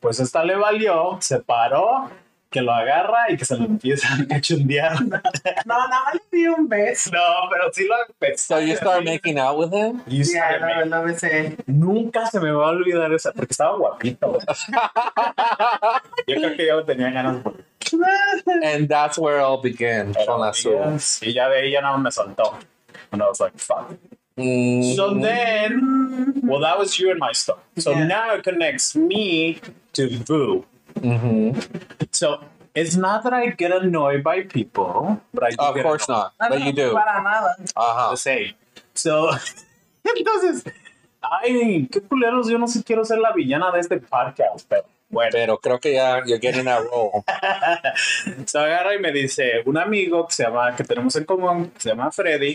Pues 0.00 0.18
esta 0.18 0.44
le 0.44 0.56
valió, 0.56 1.18
se 1.20 1.38
paró, 1.38 2.10
que 2.50 2.60
lo 2.60 2.72
agarra 2.72 3.30
y 3.30 3.36
que 3.36 3.44
se 3.44 3.56
lo 3.56 3.64
empieza 3.64 4.08
a 4.14 4.26
cachundear. 4.26 4.94
No, 5.66 5.74
nada 5.88 6.04
más 6.04 6.14
le 6.14 6.20
di 6.38 6.46
un 6.48 6.68
beso. 6.68 7.10
No, 7.12 7.48
pero 7.50 7.72
sí 7.72 7.86
lo 7.86 7.94
empezó. 8.08 8.54
So 8.56 8.60
you 8.60 8.74
start 8.76 9.04
making 9.04 9.38
out 9.38 9.56
with 9.56 9.72
him? 9.72 10.02
You 10.06 10.24
Ya, 10.24 10.58
started 10.58 10.60
no, 10.60 10.66
making- 10.66 10.90
no 10.90 11.02
besé. 11.04 11.56
Nunca 11.66 12.26
se 12.26 12.40
me 12.40 12.50
va 12.50 12.66
a 12.66 12.68
olvidar 12.70 13.12
esa, 13.12 13.32
porque 13.32 13.52
estaba 13.52 13.76
guapito. 13.76 14.38
Yo 16.26 16.36
creo 16.36 16.56
que 16.56 16.66
ya 16.66 16.74
lo 16.74 16.84
tenía 16.84 17.10
ganas. 17.10 17.42
por- 17.42 17.54
And 18.64 18.88
that's 18.88 19.18
where 19.18 19.38
it 19.38 19.42
all 19.42 19.60
began. 19.60 20.12
Pero 20.12 20.26
Con 20.26 20.40
la 20.40 20.52
Sue. 20.52 20.72
ella- 20.76 20.98
Y 21.22 21.32
ya 21.32 21.48
de 21.48 21.66
ella 21.68 21.80
no 21.82 21.98
me 21.98 22.10
soltó. 22.10 22.58
And 23.12 23.22
I 23.22 23.26
was 23.26 23.40
like, 23.40 23.56
fuck. 23.58 23.92
Mm. 24.36 24.94
So 24.96 25.14
then, 25.20 26.40
well, 26.44 26.60
that 26.60 26.78
was 26.78 26.98
you 26.98 27.10
and 27.10 27.18
my 27.18 27.32
story. 27.32 27.60
So 27.78 27.90
Yeah. 27.92 28.06
now 28.06 28.34
it 28.34 28.42
connects 28.44 28.94
me 28.96 29.60
to 29.92 30.08
Boo. 30.26 30.64
Mhm. 30.94 31.54
So 32.10 32.40
It's 32.72 32.96
not 32.96 33.24
that 33.24 33.32
I 33.34 33.50
get 33.58 33.72
annoyed 33.72 34.22
by 34.22 34.42
people, 34.42 35.18
but 35.34 35.42
I 35.42 35.50
do 35.50 35.56
Of 35.58 35.74
get 35.74 35.82
course 35.82 36.04
annoyed. 36.08 36.30
not, 36.38 36.50
but 36.50 36.60
you 36.60 36.72
do. 36.72 36.92
Para 36.94 37.20
nada. 37.20 37.56
Uh 37.74 38.10
The 38.10 38.16
same. 38.16 38.54
So, 38.94 39.28
entonces, 40.04 40.64
ay, 41.20 41.88
qué 41.90 42.00
culeros, 42.00 42.48
yo 42.48 42.58
no 42.58 42.68
sé, 42.68 42.84
quiero 42.84 43.04
ser 43.04 43.18
la 43.18 43.32
villana 43.32 43.72
de 43.72 43.80
este 43.80 43.98
podcast, 43.98 44.66
pero 44.68 44.84
bueno. 45.08 45.30
Pero 45.32 45.58
creo 45.58 45.80
que 45.80 45.94
ya 45.94 46.22
you're 46.24 46.38
getting 46.38 46.64
that 46.66 46.82
role. 46.84 47.24
Se 48.46 48.56
agarra 48.58 48.94
y 48.94 49.00
me 49.00 49.10
dice, 49.10 49.62
un 49.66 49.76
amigo 49.76 50.28
que 50.28 50.34
se 50.34 50.44
llama, 50.44 50.76
que 50.76 50.84
tenemos 50.84 51.16
en 51.16 51.24
común, 51.24 51.70
que 51.70 51.80
se 51.80 51.88
llama 51.88 52.12
Freddy, 52.12 52.54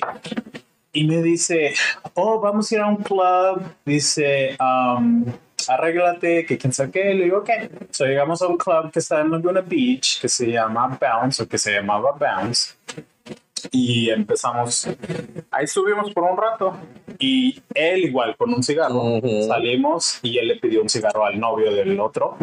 y 0.95 1.03
me 1.05 1.21
dice, 1.21 1.73
oh, 2.13 2.39
vamos 2.39 2.71
a 2.71 2.75
ir 2.75 2.81
a 2.81 2.87
un 2.87 2.95
club, 2.95 3.61
dice, 3.85 4.55
um, 4.59 5.25
arréglate, 5.67 6.45
que 6.45 6.57
quién 6.57 6.71
sabe 6.71 6.91
qué, 6.91 7.13
le 7.13 7.25
digo, 7.25 7.39
ok. 7.39 7.49
So 7.91 8.05
llegamos 8.05 8.41
a 8.41 8.47
un 8.47 8.57
club 8.57 8.91
que 8.91 8.99
está 8.99 9.19
en 9.19 9.29
Laguna 9.29 9.59
Beach, 9.59 10.21
que 10.21 10.29
se 10.29 10.47
llama 10.47 10.97
Bounce, 10.99 11.43
o 11.43 11.47
que 11.47 11.57
se 11.57 11.73
llamaba 11.73 12.13
Bounce, 12.13 12.75
y 13.71 14.09
empezamos, 14.09 14.87
ahí 15.51 15.67
subimos 15.67 16.13
por 16.13 16.23
un 16.23 16.37
rato, 16.37 16.77
y 17.19 17.61
él 17.73 18.05
igual 18.05 18.37
con 18.37 18.53
un 18.53 18.63
cigarro, 18.63 19.17
Ujú. 19.17 19.43
salimos, 19.47 20.19
y 20.21 20.37
él 20.37 20.47
le 20.47 20.55
pidió 20.55 20.81
un 20.81 20.87
cigarro 20.87 21.25
al 21.25 21.37
novio 21.37 21.73
del 21.73 21.99
otro, 21.99 22.37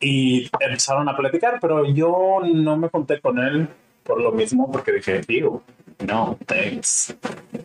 y 0.00 0.50
empezaron 0.60 1.10
a 1.10 1.16
platicar, 1.16 1.58
pero 1.60 1.84
yo 1.84 2.40
no 2.42 2.78
me 2.78 2.88
conté 2.88 3.20
con 3.20 3.38
él 3.38 3.68
por 4.02 4.20
lo 4.20 4.32
mismo, 4.32 4.70
porque 4.72 4.92
dije, 4.92 5.20
digo, 5.26 5.62
no, 6.06 6.38
thanks. 6.46 7.14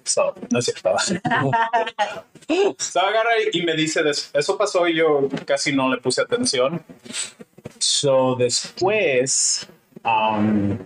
So, 0.03 0.33
no 0.51 0.59
es 0.59 0.65
cierto. 0.65 0.95
so, 2.77 2.99
agarra 2.99 3.31
y 3.51 3.61
me 3.63 3.73
dice, 3.75 4.01
eso 4.33 4.57
pasó 4.57 4.87
y 4.87 4.95
yo 4.95 5.27
casi 5.45 5.73
no 5.73 5.89
le 5.89 5.97
puse 5.97 6.21
atención. 6.21 6.83
So, 7.77 8.35
después, 8.35 9.67
um, 10.03 10.77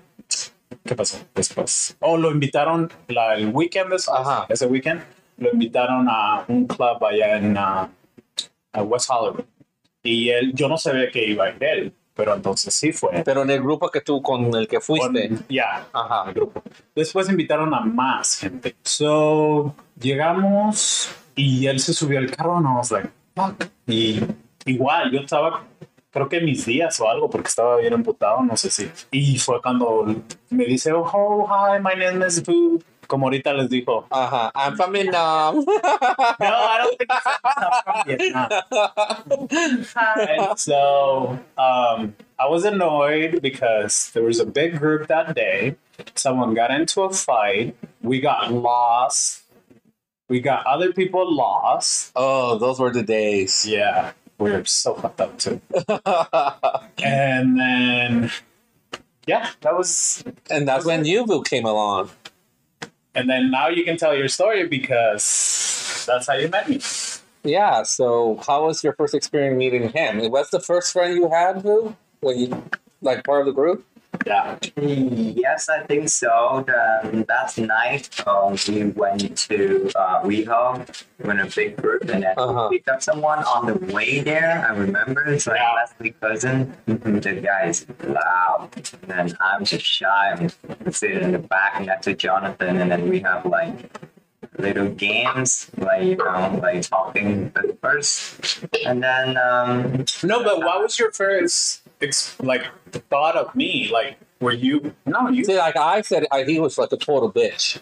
¿qué 0.86 0.95
pasó 0.95 1.17
después? 1.33 1.95
Oh, 2.00 2.17
lo 2.17 2.31
invitaron 2.31 2.91
la- 3.07 3.36
el 3.36 3.48
weekend 3.50 3.91
después, 3.91 4.17
Ajá. 4.19 4.45
ese 4.50 4.65
weekend, 4.65 5.01
lo 5.38 5.50
invitaron 5.51 6.07
a 6.10 6.45
un 6.48 6.67
club 6.67 7.03
allá 7.03 7.38
en 7.38 7.57
uh, 7.57 7.88
a 8.74 8.81
West 8.83 9.10
Hollywood. 9.10 9.45
Y 10.03 10.29
él, 10.29 10.53
yo 10.53 10.67
no 10.67 10.77
sabía 10.77 11.10
que 11.12 11.25
iba 11.25 11.45
a 11.45 11.50
ir 11.51 11.63
él, 11.63 11.93
pero 12.15 12.36
entonces 12.36 12.74
sí 12.74 12.91
fue. 12.91 13.24
Pero 13.25 13.41
en 13.43 13.50
el 13.50 13.62
grupo 13.62 13.89
que 13.89 14.01
tú 14.01 14.22
con 14.22 14.53
el 14.55 14.67
que 14.67 14.79
fuiste. 14.79 15.32
Ya, 15.50 15.88
Ajá. 15.91 16.24
al 16.24 16.34
grupo. 16.34 16.62
Después 16.96 17.29
invitaron 17.29 17.74
a 17.74 17.82
más 17.82 18.38
gente. 18.38 18.75
So, 18.84 19.75
llegamos 20.00 21.10
y 21.36 21.67
él 21.67 21.79
se 21.79 21.93
subió 21.93 22.20
al 22.20 22.29
carro 22.32 22.58
and 22.58 22.67
I 22.67 22.75
was 22.75 22.91
like, 22.91 23.10
fuck. 23.36 23.65
Y 23.88 24.22
igual, 24.65 25.12
yo 25.12 25.22
estaba, 25.22 25.63
creo 26.12 26.29
que 26.29 26.39
mis 26.39 26.65
días 26.65 27.00
o 27.00 27.10
algo, 27.10 27.29
porque 27.29 27.48
estaba 27.48 27.77
bien 27.77 27.93
emputado, 27.93 28.41
no 28.43 28.55
sé 28.55 28.70
si. 28.70 28.89
Y 29.12 29.38
fue 29.39 29.62
cuando 29.62 30.05
me 30.50 30.65
dice, 30.65 30.91
oh, 30.93 31.48
hi, 31.48 31.79
my 31.79 32.00
name 32.00 32.25
is 32.25 32.43
Boo. 32.43 32.82
Como 33.13 33.27
ahorita 33.27 33.53
les 33.53 33.70
dijo. 33.70 34.08
Ajá. 34.10 34.51
I'm 34.55 34.75
from 34.75 34.91
Vietnam. 34.91 35.63
No, 35.63 35.75
I 36.41 36.77
don't 36.79 36.98
think 36.98 37.12
I'm 37.12 37.84
from 37.84 38.03
Vietnam. 38.08 38.50
And 40.17 40.58
so 40.60 41.38
um, 41.55 42.15
I 42.39 42.48
was 42.48 42.65
annoyed 42.65 43.39
because 43.39 44.10
there 44.15 44.24
was 44.24 44.39
a 44.39 44.48
big 44.48 44.79
group 44.79 45.05
that 45.10 45.36
day. 45.36 45.75
Someone 46.15 46.55
got 46.55 46.72
into 46.72 47.03
a 47.03 47.13
fight. 47.13 47.75
We 48.01 48.20
got 48.20 48.51
lost. 48.51 49.43
We 50.27 50.39
got 50.39 50.65
other 50.65 50.91
people 50.91 51.32
lost. 51.32 52.13
oh, 52.15 52.58
those 52.58 52.79
were 52.79 52.91
the 52.91 53.03
days. 53.03 53.63
Yeah, 53.63 54.13
we 54.39 54.50
were 54.50 54.65
so 54.65 54.96
fucked 54.96 55.22
up 55.22 55.38
too. 55.38 55.62
And 57.03 57.60
then, 57.60 58.32
yeah, 59.27 59.51
that 59.62 59.77
was. 59.77 60.24
and 60.50 60.67
that's 60.67 60.84
when 60.84 61.03
Yuvu 61.03 61.46
came 61.46 61.65
along. 61.65 62.10
And 63.15 63.29
then 63.29 63.51
now 63.51 63.67
you 63.70 63.84
can 63.84 63.98
tell 63.98 64.15
your 64.15 64.27
story 64.27 64.67
because 64.67 66.05
that's 66.08 66.27
how 66.27 66.34
you 66.34 66.48
met 66.48 66.67
me. 66.67 66.79
Yeah. 67.43 67.84
So, 67.84 68.41
how 68.46 68.65
was 68.65 68.84
your 68.84 68.93
first 68.93 69.13
experience 69.13 69.58
meeting 69.58 69.89
him? 69.89 70.29
Was 70.32 70.50
the 70.50 70.60
first 70.60 70.93
friend 70.93 71.15
you 71.15 71.29
had, 71.29 71.62
who 71.62 71.96
When 72.22 72.38
you 72.38 72.63
like 73.01 73.24
part 73.24 73.41
of 73.41 73.46
the 73.48 73.51
group? 73.51 73.86
Yeah. 74.25 74.58
Yes, 74.77 75.70
I 75.70 75.84
think 75.84 76.08
so. 76.10 76.63
The, 76.65 77.25
that 77.27 77.58
night, 77.58 78.10
uh, 78.25 78.55
we 78.67 78.86
went 78.86 79.38
to 79.50 79.91
uh, 79.96 80.22
WeHo 80.24 81.03
in 81.24 81.39
a 81.39 81.46
big 81.48 81.75
group, 81.77 82.03
and 82.10 82.24
then 82.24 82.34
Uh-huh. 82.38 82.67
we 82.70 82.77
picked 82.77 82.89
up 82.89 83.01
someone 83.01 83.39
on 83.43 83.65
the 83.65 83.75
way 83.93 84.22
there. 84.22 84.65
I 84.67 84.74
remember 84.75 85.25
it's 85.27 85.48
like 85.48 85.58
Yeah. 85.60 85.74
Leslie 85.74 86.12
cousin. 86.22 86.74
The 86.86 87.41
guy 87.43 87.67
is 87.67 87.86
loud, 88.03 88.70
and 88.75 88.86
then 89.08 89.38
I'm 89.41 89.65
just 89.65 89.86
shy. 89.86 90.32
I'm 90.32 90.91
sitting 90.91 91.22
in 91.24 91.32
the 91.34 91.39
back 91.39 91.82
next 91.82 92.05
to 92.05 92.13
Jonathan, 92.15 92.77
and 92.77 92.91
then 92.91 93.10
we 93.10 93.20
have 93.22 93.46
like 93.46 93.91
little 94.58 94.89
games, 94.89 95.70
like 95.77 96.03
you 96.03 96.15
know, 96.15 96.60
like 96.62 96.82
talking 96.84 97.51
at 97.55 97.79
first, 97.82 98.63
and 98.86 99.01
then 99.03 99.36
um, 99.38 100.05
No, 100.24 100.43
but 100.43 100.60
what 100.60 100.82
was 100.82 100.98
your 101.00 101.12
first 101.12 101.82
ex- 102.02 102.40
like 102.40 102.66
the 102.92 103.00
thought 103.00 103.36
of 103.36 103.54
me? 103.56 103.90
Like, 103.92 104.18
were 104.40 104.52
you? 104.52 104.94
No, 105.06 105.30
you. 105.30 105.44
See, 105.44 105.58
like 105.58 105.76
I 105.78 106.02
said, 106.02 106.26
I, 106.32 106.44
he 106.44 106.60
was 106.60 106.78
like 106.78 106.92
a 106.92 106.98
total 106.98 107.32
bitch. 107.32 107.80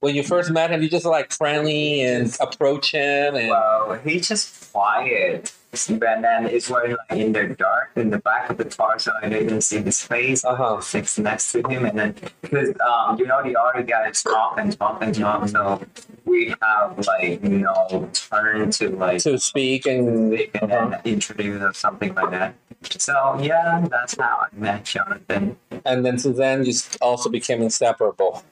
When 0.00 0.16
you 0.16 0.24
first 0.24 0.50
met 0.50 0.70
him, 0.70 0.82
you 0.82 0.88
just 0.88 1.06
like 1.06 1.32
friendly 1.32 2.00
and 2.02 2.34
approach 2.40 2.92
him, 2.92 3.36
and 3.36 3.48
Well, 3.50 4.00
he's 4.04 4.28
just 4.28 4.72
quiet. 4.72 5.52
And 5.88 6.00
then 6.00 6.46
it's 6.46 6.68
when 6.68 6.96
like 7.08 7.18
in 7.18 7.32
the 7.32 7.46
dark 7.46 7.92
in 7.96 8.10
the 8.10 8.18
back 8.18 8.50
of 8.50 8.58
the 8.58 8.66
car, 8.66 8.98
so 8.98 9.10
I 9.22 9.30
didn't 9.30 9.62
see 9.62 9.78
his 9.78 10.02
face. 10.02 10.44
Uh-huh. 10.44 10.82
Sits 10.82 11.18
next 11.18 11.52
to 11.52 11.66
him, 11.66 11.86
and 11.86 11.98
then 11.98 12.14
because 12.42 12.74
um, 12.86 13.18
you 13.18 13.26
know 13.26 13.42
the 13.42 13.58
other 13.58 13.82
guys 13.82 14.22
talk 14.22 14.58
and 14.58 14.78
talk 14.78 15.02
and 15.02 15.14
talk, 15.14 15.48
so 15.48 15.80
we 16.26 16.54
have 16.60 16.98
like 17.06 17.42
you 17.42 17.60
know 17.60 18.10
turn 18.12 18.70
to 18.72 18.90
like 18.90 19.22
to 19.22 19.38
speak 19.38 19.86
and 19.86 20.34
speak 20.34 20.50
and 20.60 20.70
then 20.70 21.00
introduce 21.06 21.62
or 21.62 21.72
something 21.72 22.14
like 22.14 22.30
that. 22.32 22.54
So 22.98 23.38
yeah, 23.40 23.86
that's 23.90 24.16
how 24.18 24.46
I 24.46 24.56
met 24.56 24.84
Jonathan. 24.84 25.56
and 25.84 26.04
then 26.04 26.18
so 26.18 26.32
then 26.32 26.64
you 26.64 26.74
also 27.00 27.28
became 27.30 27.62
inseparable. 27.62 28.42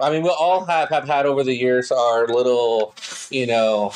I 0.00 0.10
mean, 0.10 0.22
we 0.22 0.28
all 0.28 0.64
have, 0.64 0.88
have 0.88 1.06
had 1.06 1.24
over 1.24 1.44
the 1.44 1.54
years 1.54 1.92
our 1.92 2.26
little, 2.26 2.94
you 3.30 3.46
know, 3.46 3.92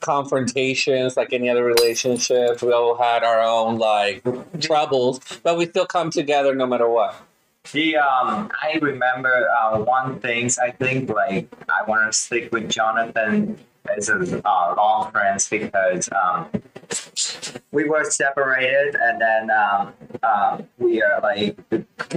confrontations 0.00 1.16
like 1.16 1.32
any 1.32 1.50
other 1.50 1.64
relationship. 1.64 2.62
We 2.62 2.72
all 2.72 2.96
had 2.96 3.22
our 3.22 3.40
own 3.42 3.78
like 3.78 4.22
troubles, 4.60 5.20
but 5.42 5.58
we 5.58 5.66
still 5.66 5.86
come 5.86 6.10
together 6.10 6.54
no 6.54 6.66
matter 6.66 6.88
what. 6.88 7.14
He, 7.70 7.94
um, 7.96 8.50
I 8.62 8.78
remember 8.80 9.48
uh, 9.50 9.78
one 9.80 10.18
things. 10.20 10.58
I 10.58 10.70
think 10.70 11.10
like 11.10 11.48
I 11.68 11.82
want 11.88 12.10
to 12.10 12.18
stick 12.18 12.50
with 12.50 12.70
Jonathan 12.70 13.58
as 13.96 14.08
a 14.08 14.40
uh, 14.48 14.74
long 14.76 15.12
friends 15.12 15.48
because 15.48 16.08
um, 16.12 16.48
we 17.72 17.88
were 17.88 18.04
separated, 18.04 18.94
and 18.94 19.20
then 19.20 19.50
um, 19.50 19.92
um, 20.22 20.66
we 20.78 21.02
are 21.02 21.20
like 21.20 21.56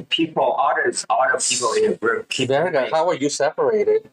people, 0.10 0.58
others, 0.60 1.06
other 1.10 1.40
people 1.40 1.74
in 1.74 1.92
the 1.92 1.98
group 1.98 2.30
keep 2.30 2.50
Verga, 2.50 2.90
how 2.92 3.08
are 3.10 3.16
you 3.16 3.30
separated? 3.30 4.10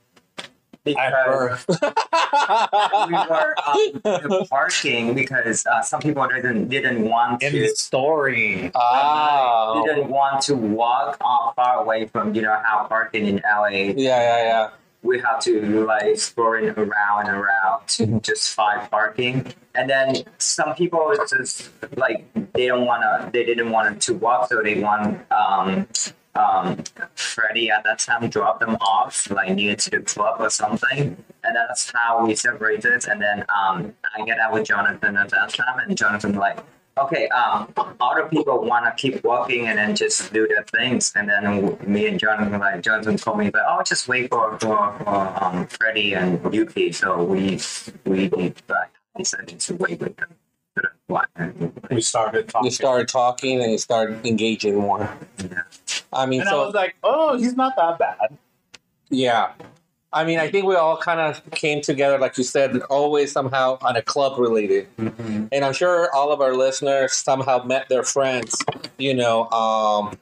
At 0.87 1.12
because 1.12 1.67
we 3.09 3.12
were 3.12 3.55
um, 3.67 4.47
parking 4.49 5.14
because 5.14 5.67
uh, 5.67 5.83
some 5.83 6.00
people 6.00 6.26
didn't 6.28 6.69
didn't 6.69 7.02
want 7.02 7.43
In 7.43 7.52
to. 7.52 7.61
the 7.61 7.69
story. 7.76 8.71
Ah, 8.75 9.83
Didn't 9.85 10.09
want 10.09 10.40
to 10.43 10.55
walk 10.57 11.19
uh, 11.21 11.52
far 11.52 11.81
away 11.83 12.07
from 12.07 12.35
you 12.35 12.43
know 12.43 12.59
how 12.64 12.87
parking 12.87 13.26
in 13.26 13.43
LA 13.45 13.69
yeah, 13.69 13.93
yeah, 13.97 14.43
yeah. 14.45 14.69
We 15.02 15.21
have 15.21 15.40
to 15.40 15.85
like 15.87 16.02
exploring 16.02 16.71
around 16.71 17.28
and 17.28 17.37
around 17.37 17.87
to 17.87 18.21
just 18.21 18.55
find 18.55 18.90
parking. 18.90 19.47
And 19.75 19.88
then 19.88 20.25
some 20.38 20.75
people 20.75 21.11
it's 21.12 21.31
just 21.31 21.71
like 21.97 22.25
they 22.52 22.67
don't 22.67 22.85
wanna 22.85 23.31
they 23.33 23.45
didn't 23.45 23.71
want 23.71 24.02
to 24.02 24.14
walk 24.14 24.49
so 24.49 24.62
they 24.62 24.81
want 24.81 25.21
um 25.31 25.87
um 26.35 26.83
Freddie 27.14 27.71
at 27.71 27.85
that 27.85 28.00
time 28.00 28.28
dropped 28.28 28.61
them 28.61 28.76
off 28.81 29.31
like 29.31 29.55
near 29.55 29.76
to 29.76 29.90
the 29.90 30.00
club 30.00 30.40
or 30.40 30.50
something. 30.50 31.17
And 31.45 31.57
that's 31.57 31.93
how 31.95 32.26
we 32.26 32.35
separated 32.35 33.07
and 33.07 33.23
then 33.23 33.45
um 33.55 33.95
I 34.17 34.25
get 34.25 34.38
out 34.38 34.52
with 34.52 34.67
Jonathan 34.67 35.17
at 35.17 35.31
that 35.31 35.50
time 35.50 35.78
and 35.78 35.97
Jonathan 35.97 36.35
like 36.35 36.59
okay, 37.05 37.28
um, 37.28 37.73
other 38.00 38.28
people 38.28 38.64
want 38.64 38.85
to 38.85 38.93
keep 39.00 39.25
walking 39.25 39.67
and 39.67 39.78
then 39.78 39.97
just 39.97 40.33
do 40.33 40.47
their 40.47 40.64
things. 40.64 41.12
And 41.17 41.28
then 41.28 41.78
me 41.87 42.07
and 42.07 42.19
Jonathan, 42.19 42.59
like, 42.61 42.83
Jonathan 42.83 43.17
told 43.17 43.38
me, 43.38 43.47
like, 43.47 43.62
oh, 43.67 43.83
just 43.83 44.09
wait 44.09 44.31
for, 44.31 44.59
for, 44.59 44.95
for 44.99 45.45
um, 45.45 45.67
Freddie 45.67 46.14
and 46.14 46.52
Yuki. 46.52 46.93
So 46.93 47.23
we, 47.25 47.61
we 48.05 48.28
like, 48.69 48.90
decided 49.17 49.61
to 49.61 49.75
wait 49.76 50.00
with 50.00 50.17
them. 50.17 50.35
What? 51.09 51.28
We 51.90 52.02
started 52.02 52.49
talking. 52.49 52.67
You 52.67 52.71
started 52.71 53.09
talking 53.09 53.62
and 53.62 53.73
you 53.73 53.78
started 53.78 54.25
engaging 54.25 54.76
more. 54.76 55.11
Yeah. 55.43 55.62
I 56.12 56.26
mean, 56.26 56.40
and 56.40 56.49
I 56.49 56.52
so 56.52 56.67
was 56.67 56.75
like, 56.75 56.97
oh, 57.02 57.37
he's 57.37 57.57
not 57.57 57.75
that 57.76 57.99
bad. 57.99 58.38
yeah. 59.09 59.52
I 60.12 60.24
mean, 60.24 60.38
I 60.38 60.50
think 60.50 60.64
we 60.64 60.74
all 60.74 60.96
kind 60.96 61.20
of 61.20 61.42
came 61.50 61.82
together, 61.82 62.18
like 62.18 62.38
you 62.38 62.44
said, 62.44 62.80
always 62.88 63.30
somehow 63.30 63.78
on 63.82 63.94
a 63.96 64.02
club 64.02 64.38
related. 64.38 64.88
Mhm. 64.96 65.48
And 65.52 65.64
I'm 65.64 65.74
sure 65.74 66.08
all 66.14 66.32
of 66.32 66.40
our 66.40 66.54
listeners 66.54 67.12
somehow 67.12 67.62
met 67.64 67.88
their 67.90 68.02
friends, 68.02 68.56
you 68.96 69.12
know, 69.12 69.50
um, 69.50 70.18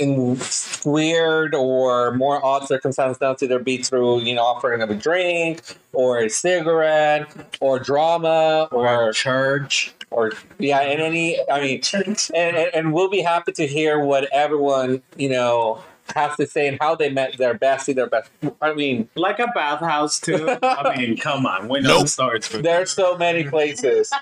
in 0.00 0.36
weird 0.84 1.54
or 1.54 2.12
more 2.12 2.44
odd 2.44 2.66
circumstances, 2.66 3.18
to 3.18 3.44
either 3.44 3.58
be 3.60 3.76
through, 3.78 4.20
you 4.22 4.34
know, 4.34 4.42
offering 4.42 4.80
them 4.80 4.90
a 4.90 4.94
drink 4.94 5.60
or 5.92 6.18
a 6.18 6.28
cigarette 6.28 7.28
or 7.60 7.78
drama 7.78 8.66
or 8.72 9.12
church. 9.12 9.94
or 10.10 10.32
yeah, 10.58 10.80
and 10.80 11.00
any, 11.00 11.38
I 11.48 11.60
mean, 11.60 11.80
and, 11.94 12.18
and, 12.34 12.56
and 12.56 12.92
we'll 12.92 13.10
be 13.10 13.20
happy 13.20 13.52
to 13.52 13.66
hear 13.66 14.00
what 14.00 14.28
everyone, 14.32 15.02
you 15.16 15.28
know, 15.28 15.82
has 16.14 16.36
to 16.36 16.46
say 16.46 16.68
and 16.68 16.78
how 16.80 16.94
they 16.94 17.10
met 17.10 17.36
their 17.38 17.54
bestie, 17.54 17.94
their 17.94 18.06
best. 18.08 18.30
I 18.60 18.72
mean, 18.74 19.08
Like 19.14 19.38
a 19.38 19.48
bathhouse 19.54 20.20
too. 20.20 20.56
I 20.62 20.96
mean, 20.96 21.16
come 21.16 21.46
on, 21.46 21.68
we 21.68 21.80
know 21.80 22.02
the 22.02 22.08
stories. 22.08 22.46
For 22.46 22.58
there's 22.58 22.90
so 22.90 23.16
many 23.16 23.44
places 23.44 24.12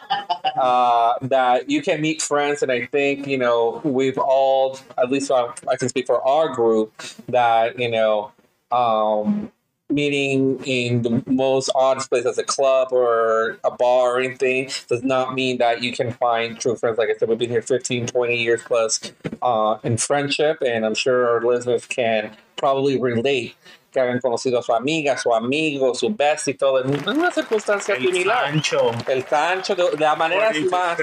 uh, 0.56 1.14
that 1.22 1.70
you 1.70 1.82
can 1.82 2.00
meet 2.00 2.22
friends, 2.22 2.62
and 2.62 2.70
I 2.72 2.86
think 2.86 3.26
you 3.26 3.38
know 3.38 3.80
we've 3.84 4.18
all, 4.18 4.78
at 4.96 5.10
least 5.10 5.30
I, 5.30 5.48
I 5.70 5.76
can 5.76 5.88
speak 5.88 6.06
for 6.06 6.26
our 6.26 6.54
group, 6.54 6.92
that 7.28 7.78
you 7.78 7.90
know. 7.90 8.32
Um, 8.70 9.50
meeting 9.90 10.62
in 10.64 11.02
the 11.02 11.22
most 11.26 11.70
odd 11.74 11.98
place 12.08 12.26
as 12.26 12.38
a 12.38 12.44
club 12.44 12.88
or 12.92 13.58
a 13.64 13.70
bar 13.70 14.16
or 14.16 14.20
anything 14.20 14.70
does 14.88 15.02
not 15.02 15.34
mean 15.34 15.58
that 15.58 15.82
you 15.82 15.92
can 15.92 16.12
find 16.12 16.60
true 16.60 16.76
friends. 16.76 16.98
Like 16.98 17.08
i 17.08 17.14
said 17.16 17.28
we've 17.28 17.38
been 17.38 17.50
here 17.50 17.62
15 17.62 18.06
20 18.06 18.36
years 18.36 18.62
plus 18.62 19.12
uh, 19.42 19.78
in 19.82 19.96
friendship 19.96 20.58
and 20.66 20.84
i'm 20.84 20.94
sure 20.94 21.28
our 21.28 21.40
listeners 21.40 21.86
can 21.86 22.36
probably 22.56 23.00
relate 23.00 23.56
que 23.90 24.00
hayan 24.00 24.20
conocido 24.20 24.58
a 24.58 24.62
su 24.62 24.74
amiga, 24.74 25.16
su 25.16 25.34
amigo, 25.34 25.94
su 25.94 26.14
bestie, 26.14 26.54
todo 26.54 26.84
en 26.84 27.08
una 27.08 27.30
circunstancia 27.30 27.94
El 27.94 28.02
similar. 28.06 28.46
Sancho. 28.50 28.90
El 29.06 29.24
Sancho, 29.24 29.74
de, 29.74 29.90
de 29.92 29.96
la 29.98 30.14
manera 30.14 30.50
más, 30.70 30.98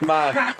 más. 0.00 0.56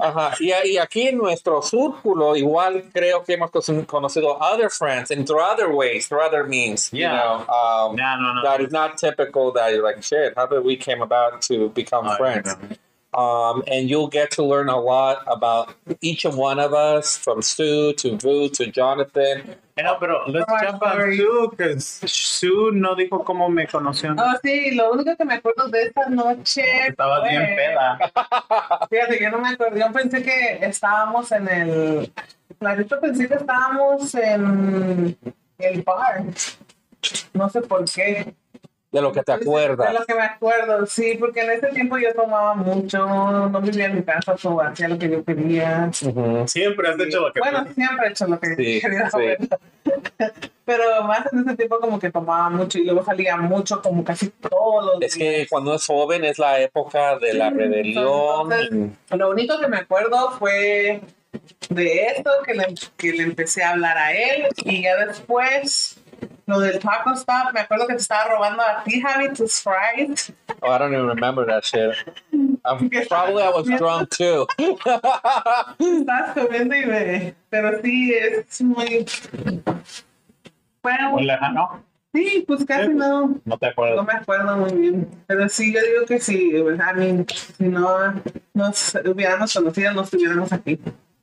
Ajá. 0.00 0.34
Y, 0.40 0.52
y 0.70 0.78
aquí 0.78 1.08
en 1.08 1.18
nuestro 1.18 1.62
círculo, 1.62 2.34
igual 2.36 2.84
creo 2.92 3.22
que 3.22 3.34
hemos 3.34 3.50
cono- 3.50 3.86
conocido 3.86 4.36
other 4.40 4.70
friends 4.70 5.10
and 5.10 5.26
through 5.26 5.40
other 5.42 5.68
ways, 5.70 6.08
through 6.08 6.22
other 6.22 6.44
means. 6.44 6.90
Yeah. 6.92 7.10
You 7.12 7.16
know, 7.16 7.34
um, 7.54 7.96
No, 7.96 8.16
no, 8.16 8.34
no. 8.34 8.42
that 8.42 8.60
is 8.60 8.72
not 8.72 8.96
typical 8.98 9.52
that 9.52 9.72
you're 9.72 9.82
like, 9.82 10.02
shit, 10.02 10.34
how 10.36 10.46
did 10.46 10.64
we 10.64 10.76
came 10.76 11.02
about 11.02 11.42
to 11.42 11.68
become 11.68 12.06
Ay, 12.08 12.16
friends? 12.16 12.56
No. 13.14 13.20
Um, 13.20 13.62
and 13.66 13.88
you'll 13.88 14.08
get 14.08 14.30
to 14.32 14.42
learn 14.44 14.68
a 14.68 14.78
lot 14.80 15.18
about 15.26 15.74
each 16.00 16.24
of 16.24 16.36
one 16.36 16.58
of 16.58 16.72
us, 16.74 17.16
from 17.16 17.42
Sue 17.42 17.92
to 17.94 18.16
Vu 18.16 18.48
to 18.50 18.66
Jonathan. 18.66 19.56
No, 19.76 19.96
pero 19.98 20.22
let's 20.28 20.46
Right, 20.50 20.68
jump 20.70 20.82
on 20.82 20.92
sorry. 20.92 21.16
Sue, 21.16 21.48
because 21.50 21.84
Sue 22.06 22.70
no 22.72 22.94
dijo 22.94 23.24
cómo 23.24 23.48
me 23.50 23.66
conoció. 23.66 24.14
Oh, 24.16 24.34
sí, 24.44 24.70
lo 24.76 24.92
único 24.92 25.16
que 25.16 25.24
me 25.24 25.34
acuerdo 25.34 25.68
de 25.68 25.82
esta 25.82 26.08
noche. 26.08 26.62
Estaba 26.88 27.20
fue- 27.20 27.30
bien 27.30 27.56
peda. 27.56 27.98
Fíjate, 28.90 29.20
yo 29.20 29.30
no 29.30 29.38
me 29.38 29.48
acuerdo. 29.48 29.76
Yo 29.78 29.92
pensé 29.92 30.22
que 30.22 30.58
estábamos 30.62 31.30
en 31.32 31.48
el. 31.48 32.12
Clarito 32.58 33.00
pensé 33.00 33.26
que 33.28 33.34
estábamos 33.34 34.14
en 34.14 35.16
el 35.58 35.82
bar. 35.82 36.22
No 37.34 37.48
sé 37.50 37.60
por 37.62 37.84
qué. 37.84 38.32
De 38.94 39.02
lo 39.02 39.10
que 39.12 39.22
te 39.24 39.32
De 39.32 39.38
acuerdas. 39.42 39.92
lo 39.92 40.06
que 40.06 40.14
me 40.14 40.22
acuerdo, 40.22 40.86
sí, 40.86 41.16
porque 41.18 41.40
en 41.40 41.50
ese 41.50 41.66
tiempo 41.68 41.98
yo 41.98 42.14
tomaba 42.14 42.54
mucho, 42.54 43.04
no 43.48 43.60
vivía 43.60 43.86
en 43.86 43.96
mi 43.96 44.02
casa, 44.04 44.36
so 44.38 44.60
hacía 44.62 44.86
lo 44.88 44.96
que 44.98 45.10
yo 45.10 45.24
quería. 45.24 45.90
Siempre 46.46 46.88
has 46.88 47.00
hecho 47.00 47.20
lo 47.20 47.32
que 47.32 47.40
Bueno, 47.40 47.64
siempre 47.74 48.06
he 48.06 48.10
hecho 48.10 48.26
lo 48.28 48.38
que 48.38 48.54
Sí, 48.54 48.80
quería. 48.80 49.10
sí. 49.10 49.48
Pero 50.64 51.02
más 51.02 51.30
en 51.32 51.40
ese 51.40 51.56
tiempo 51.56 51.78
como 51.80 51.98
que 51.98 52.10
tomaba 52.10 52.48
mucho 52.48 52.78
y 52.78 52.84
luego 52.84 53.04
salía 53.04 53.36
mucho, 53.36 53.82
como 53.82 54.02
casi 54.04 54.28
todos 54.30 54.86
los 54.94 55.02
Es 55.02 55.14
días. 55.14 55.28
que 55.42 55.46
cuando 55.50 55.74
es 55.74 55.84
joven 55.84 56.24
es 56.24 56.38
la 56.38 56.60
época 56.60 57.18
de 57.18 57.34
la 57.34 57.50
rebelión. 57.50 58.50
entonces, 58.52 58.70
Lo 59.10 59.28
único 59.30 59.58
que 59.60 59.66
me 59.68 59.76
acuerdo 59.78 60.30
fue 60.38 61.00
de 61.68 62.06
esto, 62.06 62.30
que 62.46 62.54
le, 62.54 62.66
que 62.96 63.12
le 63.12 63.24
empecé 63.24 63.62
a 63.64 63.70
hablar 63.70 63.98
a 63.98 64.12
él 64.12 64.44
y 64.64 64.82
ya 64.82 64.96
después 65.04 65.98
lo 66.46 66.60
del 66.60 66.78
taco 66.78 67.12
stop, 67.14 67.52
me 67.54 67.60
acuerdo 67.60 67.86
que 67.86 67.94
te 67.94 68.00
estaba 68.02 68.34
robando 68.34 68.62
a 68.62 68.82
ti, 68.84 69.00
Javi, 69.00 69.32
tus 69.32 69.60
fries. 69.60 70.32
Oh, 70.60 70.70
I 70.72 70.78
don't 70.78 70.92
even 70.94 71.06
remember 71.06 71.44
that 71.46 71.64
shit. 71.64 71.94
Probably 73.08 73.42
I 73.42 73.50
was 73.50 73.66
drunk 73.66 74.10
too. 74.10 74.46
Estabas 75.78 76.34
comiendo 76.34 76.74
y 76.76 76.86
me... 76.86 77.34
Pero 77.50 77.80
sí, 77.82 78.14
es 78.14 78.62
muy... 78.62 79.06
Bueno, 80.82 81.10
Muy 81.12 81.24
lejano. 81.24 81.82
sí, 82.12 82.44
pues 82.46 82.64
casi 82.64 82.88
no, 82.94 83.40
No 83.44 83.58
te 83.58 83.66
no 83.66 83.72
acuerdas. 83.72 84.06
me 84.06 84.12
acuerdo 84.12 84.56
muy 84.56 84.72
bien. 84.72 85.08
Pero 85.26 85.48
sí, 85.48 85.72
yo 85.72 85.80
digo 85.80 86.06
que 86.06 86.20
sí, 86.20 86.52
I 86.56 86.62
mean, 86.96 87.26
si 87.28 87.64
no 87.68 88.14
nos 88.52 88.94
hubiéramos 89.04 89.52
conocido, 89.54 89.92
no 89.92 90.02
estuviéramos 90.02 90.52
aquí. 90.52 90.78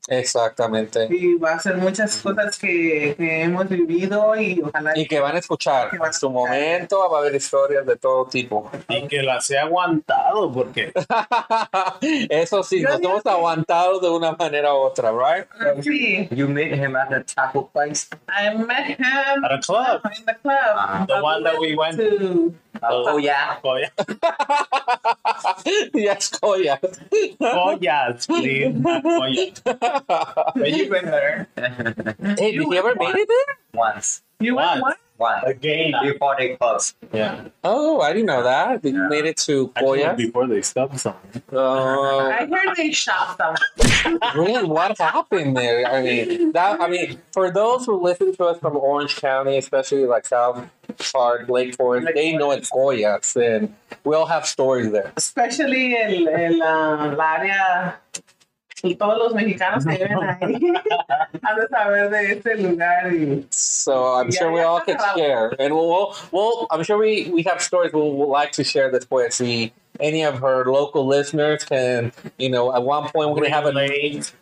Exactamente. 0.07 1.07
Y 1.11 1.35
va 1.35 1.53
a 1.53 1.59
ser 1.59 1.77
muchas 1.77 2.17
cosas 2.21 2.57
que, 2.57 3.13
que 3.17 3.43
hemos 3.43 3.69
vivido 3.69 4.35
y 4.35 4.61
ojalá... 4.61 4.97
Y 4.97 5.05
que 5.07 5.19
van 5.19 5.35
a 5.35 5.39
escuchar. 5.39 5.89
Que 5.91 5.97
van 5.97 6.07
a 6.07 6.09
En 6.09 6.13
su 6.13 6.27
escuchar. 6.27 6.31
momento 6.51 7.09
va 7.11 7.17
a 7.17 7.21
haber 7.21 7.35
historias 7.35 7.85
de 7.85 7.95
todo 7.97 8.25
tipo. 8.25 8.69
Y 8.89 9.07
que 9.07 9.21
las 9.21 9.49
he 9.51 9.59
aguantado 9.59 10.51
porque 10.51 10.91
Eso 12.29 12.63
sí, 12.63 12.81
nos 12.81 12.99
hemos 12.99 13.25
aguantado 13.25 13.99
de 13.99 14.09
una 14.09 14.31
manera 14.33 14.73
u 14.73 14.77
otra, 14.79 15.11
right? 15.11 15.47
Sí, 15.83 16.27
You 16.31 16.47
met 16.47 16.73
him 16.73 16.95
at 16.95 17.09
the 17.09 17.23
taco 17.23 17.67
place. 17.71 18.07
I 18.27 18.55
met 18.57 18.97
him 18.99 19.43
At 19.45 19.51
a 19.51 19.59
club. 19.59 20.01
in 20.17 20.25
the 20.25 20.35
club. 20.41 20.75
Uh, 20.77 21.05
the 21.05 21.21
one 21.21 21.43
that 21.43 21.59
we 21.59 21.75
went 21.75 21.97
to. 21.97 22.53
Oh, 22.83 23.17
yeah. 23.17 23.57
Joya- 23.61 23.91
yes, 25.93 26.31
Koya. 26.39 26.79
Joyas, 27.39 28.25
please. 28.27 28.73
not 28.79 29.03
joyas. 29.91 30.51
But 30.55 30.71
you've 30.71 30.89
been 30.89 31.05
there 31.05 31.47
Hey, 31.57 32.51
did 32.51 32.55
you 32.55 32.73
ever 32.73 32.95
made 32.95 33.15
it 33.15 33.27
there? 33.27 33.57
Once. 33.73 34.21
You 34.39 34.55
went 34.55 34.81
Once. 34.81 34.97
what? 35.17 35.43
One. 35.43 35.51
again. 35.51 35.93
Before 36.01 36.35
they 36.35 36.55
closed. 36.55 36.95
Yeah. 37.13 37.49
Oh, 37.63 38.01
I 38.01 38.11
didn't 38.11 38.25
know 38.25 38.41
that. 38.43 38.81
Did 38.81 38.95
you 38.95 39.07
made 39.07 39.25
it 39.25 39.37
to 39.45 39.71
Actually, 39.75 39.99
Koya? 39.99 40.17
before 40.17 40.47
they 40.47 40.63
stopped 40.63 40.99
something. 40.99 41.43
Oh, 41.51 42.27
I 42.31 42.47
heard 42.47 42.75
they 42.75 42.91
shot 42.91 43.37
someone. 43.37 44.19
really? 44.35 44.63
What 44.63 44.97
happened 44.97 45.55
there? 45.55 45.85
I 45.85 46.01
mean, 46.01 46.51
that. 46.53 46.81
I 46.81 46.87
mean, 46.89 47.19
for 47.33 47.51
those 47.51 47.85
who 47.85 48.01
listen 48.01 48.35
to 48.35 48.45
us 48.45 48.59
from 48.59 48.75
Orange 48.75 49.15
County, 49.17 49.57
especially 49.59 50.05
like 50.05 50.25
South 50.25 50.67
Park, 51.13 51.47
Lake 51.49 51.75
Forest, 51.75 52.07
they 52.15 52.35
know 52.35 52.49
it's 52.49 52.71
Koyas, 52.71 53.35
and 53.39 53.75
we 54.03 54.15
all 54.15 54.25
have 54.25 54.47
stories 54.47 54.91
there. 54.91 55.13
Especially 55.15 55.95
in, 56.01 56.27
el, 56.27 56.63
uh, 56.63 57.15
la 57.15 57.37
área 57.37 57.93
y 58.83 58.95
todos 58.95 59.17
los 59.17 59.33
mexicanos 59.33 59.85
que 59.85 59.91
viven 59.91 60.19
ahí 60.23 60.73
han 61.41 61.55
de 61.59 61.67
saber 61.67 62.09
de 62.09 62.31
este 62.33 62.55
lugar 62.57 63.13
y 63.13 63.45
So 63.49 64.15
I'm 64.19 64.31
sure 64.31 64.51
we 64.51 64.61
all 64.61 64.81
can 64.81 64.97
share, 65.15 65.55
and 65.59 65.73
we'll, 65.73 65.87
we'll, 65.87 66.15
we'll 66.31 66.67
I'm 66.71 66.83
sure 66.83 66.97
we, 66.97 67.29
we 67.31 67.43
have 67.43 67.61
stories 67.61 67.93
we'll, 67.93 68.13
we'll 68.13 68.29
like 68.29 68.51
to 68.53 68.63
share 68.63 68.91
this 68.91 69.09
with. 69.09 69.33
Any 69.99 70.23
of 70.23 70.39
her 70.39 70.65
local 70.65 71.05
listeners 71.05 71.63
can, 71.63 72.11
you 72.39 72.49
know, 72.49 72.73
at 72.73 72.81
one 72.83 73.09
point 73.09 73.29
we're 73.29 73.35
gonna 73.35 73.49
have 73.49 73.65
a 73.65 73.73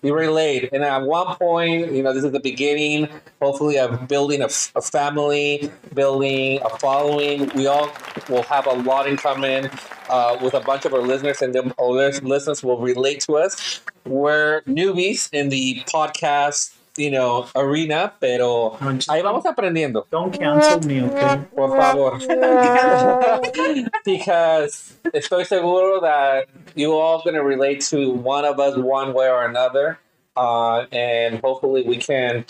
be 0.01 0.11
relayed, 0.11 0.69
and 0.71 0.83
at 0.83 1.01
one 1.01 1.35
point, 1.35 1.91
you 1.91 2.01
know, 2.03 2.13
this 2.13 2.23
is 2.23 2.31
the 2.31 2.39
beginning, 2.39 3.09
hopefully, 3.41 3.77
of 3.77 4.07
building 4.07 4.41
a 4.41 4.81
family, 4.81 5.71
building 5.93 6.61
a 6.63 6.69
following. 6.77 7.49
We 7.55 7.67
all 7.67 7.91
will 8.29 8.43
have 8.43 8.67
a 8.67 8.73
lot 8.73 9.07
in 9.07 9.17
common 9.17 9.69
uh, 10.09 10.37
with 10.41 10.53
a 10.53 10.59
bunch 10.61 10.85
of 10.85 10.93
our 10.93 11.01
listeners, 11.01 11.41
and 11.41 11.53
lis- 11.79 12.21
listeners 12.21 12.63
will 12.63 12.79
relate 12.79 13.21
to 13.21 13.37
us. 13.37 13.81
We're 14.05 14.61
newbies 14.61 15.29
in 15.33 15.49
the 15.49 15.83
podcast, 15.87 16.73
you 16.99 17.09
know, 17.09 17.47
arena, 17.55 18.13
pero 18.19 18.77
ahí 19.07 19.21
vamos 19.23 19.45
aprendiendo. 19.45 20.05
Don't 20.11 20.37
cancel 20.37 20.81
me, 20.81 21.01
okay? 21.01 21.39
Por 21.55 21.69
favor. 21.69 22.19
because 24.05 24.95
estoy 25.13 25.47
seguro 25.47 26.01
that 26.01 26.47
you 26.75 26.93
all 26.93 27.23
going 27.23 27.35
to 27.35 27.43
relate 27.43 27.79
to 27.81 28.09
one 28.09 28.43
of 28.43 28.59
us 28.59 28.75
one 28.75 29.13
way 29.13 29.29
or 29.29 29.45
another. 29.45 29.97
Uh, 30.35 30.85
and 30.91 31.39
hopefully 31.39 31.83
we 31.83 31.97
can 31.97 32.45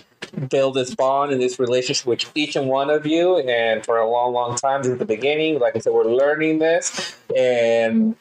build 0.50 0.74
this 0.76 0.94
bond 0.96 1.32
and 1.32 1.42
this 1.42 1.60
relationship 1.60 2.06
with 2.06 2.32
each 2.36 2.56
and 2.56 2.68
one 2.68 2.90
of 2.90 3.06
you. 3.06 3.38
And 3.38 3.86
for 3.86 3.98
a 4.00 4.10
long, 4.10 4.34
long 4.34 4.56
time, 4.56 4.82
this 4.82 4.94
is 4.94 4.98
the 4.98 5.06
beginning. 5.06 5.60
Like 5.60 5.76
I 5.76 5.80
said, 5.80 5.94
we're 5.94 6.06
learning 6.06 6.58
this 6.60 7.16
and 7.36 8.16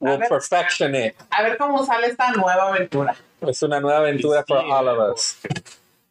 we'll 0.00 0.18
perfection 0.28 0.94
it. 0.94 1.16
a 1.36 1.42
ver 1.42 1.56
cómo 1.56 1.84
sale 1.86 2.04
esta 2.04 2.32
nueva 2.36 2.72
aventura. 2.72 3.16
Es 3.40 3.62
una 3.62 3.80
nueva 3.80 3.98
aventura 3.98 4.44
for 4.46 4.58
all 4.58 4.88
of 4.88 4.98
us. 4.98 5.38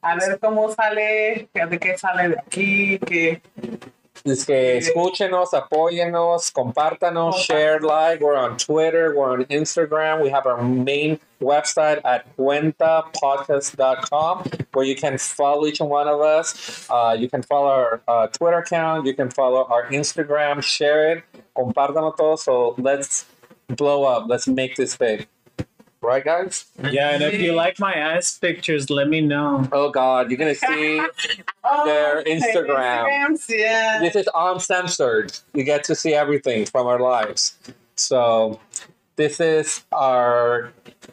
A 0.02 0.16
ver 0.16 0.40
cómo 0.40 0.74
sale, 0.74 1.50
de 1.54 1.80
qué 1.80 1.98
sale 1.98 2.30
de 2.30 2.40
aquí, 2.40 2.98
que 3.00 3.42
Es 4.24 4.46
que 4.46 4.78
escúchenos, 4.78 5.54
apóyenos, 5.54 6.52
compártanos, 6.52 7.36
share, 7.38 7.82
like. 7.82 8.22
We're 8.22 8.36
on 8.36 8.58
Twitter, 8.58 9.16
we're 9.16 9.32
on 9.32 9.46
Instagram. 9.46 10.22
We 10.22 10.30
have 10.30 10.46
our 10.46 10.62
main 10.62 11.20
website 11.42 12.02
at 12.04 12.36
cuentapodcast.com 12.36 14.44
where 14.74 14.86
you 14.86 14.96
can 14.96 15.18
follow 15.18 15.66
each 15.66 15.80
one 15.80 16.08
of 16.08 16.22
us. 16.22 16.88
Uh, 16.90 17.16
you 17.18 17.30
can 17.30 17.44
follow 17.44 17.70
our 17.70 18.02
uh, 18.08 18.28
Twitter 18.28 18.58
account, 18.58 19.06
you 19.06 19.14
can 19.14 19.30
follow 19.30 19.66
our 19.70 19.90
Instagram, 19.92 20.62
share 20.62 21.12
it, 21.12 21.24
compártanos 21.56 22.18
todo. 22.18 22.36
So 22.36 22.76
let's 22.78 23.26
blow 23.68 24.04
up, 24.04 24.26
let's 24.28 24.48
make 24.48 24.76
this 24.76 24.98
big. 24.98 25.28
Right, 26.02 26.24
guys? 26.24 26.66
Yeah, 26.92 27.10
and 27.10 27.24
if 27.24 27.42
you 27.42 27.54
like 27.54 27.80
my 27.80 27.94
ass 27.94 28.38
pictures, 28.38 28.90
let 28.90 29.10
me 29.10 29.20
know. 29.20 29.68
Oh, 29.72 29.90
God, 29.90 30.30
you're 30.30 30.38
going 30.38 30.54
to 30.54 30.60
see. 30.60 30.98
Their 31.86 32.24
Instagram. 32.24 33.38
Yeah. 33.50 34.00
this 34.00 34.16
is 34.16 34.30
uncensored. 34.34 35.38
You 35.54 35.64
get 35.64 35.84
to 35.86 35.96
see 35.96 36.14
everything 36.14 36.66
from 36.66 36.86
our 36.88 37.00
lives. 37.00 37.58
So, 37.96 38.60
this 39.16 39.40
is 39.40 39.84
our 39.92 40.72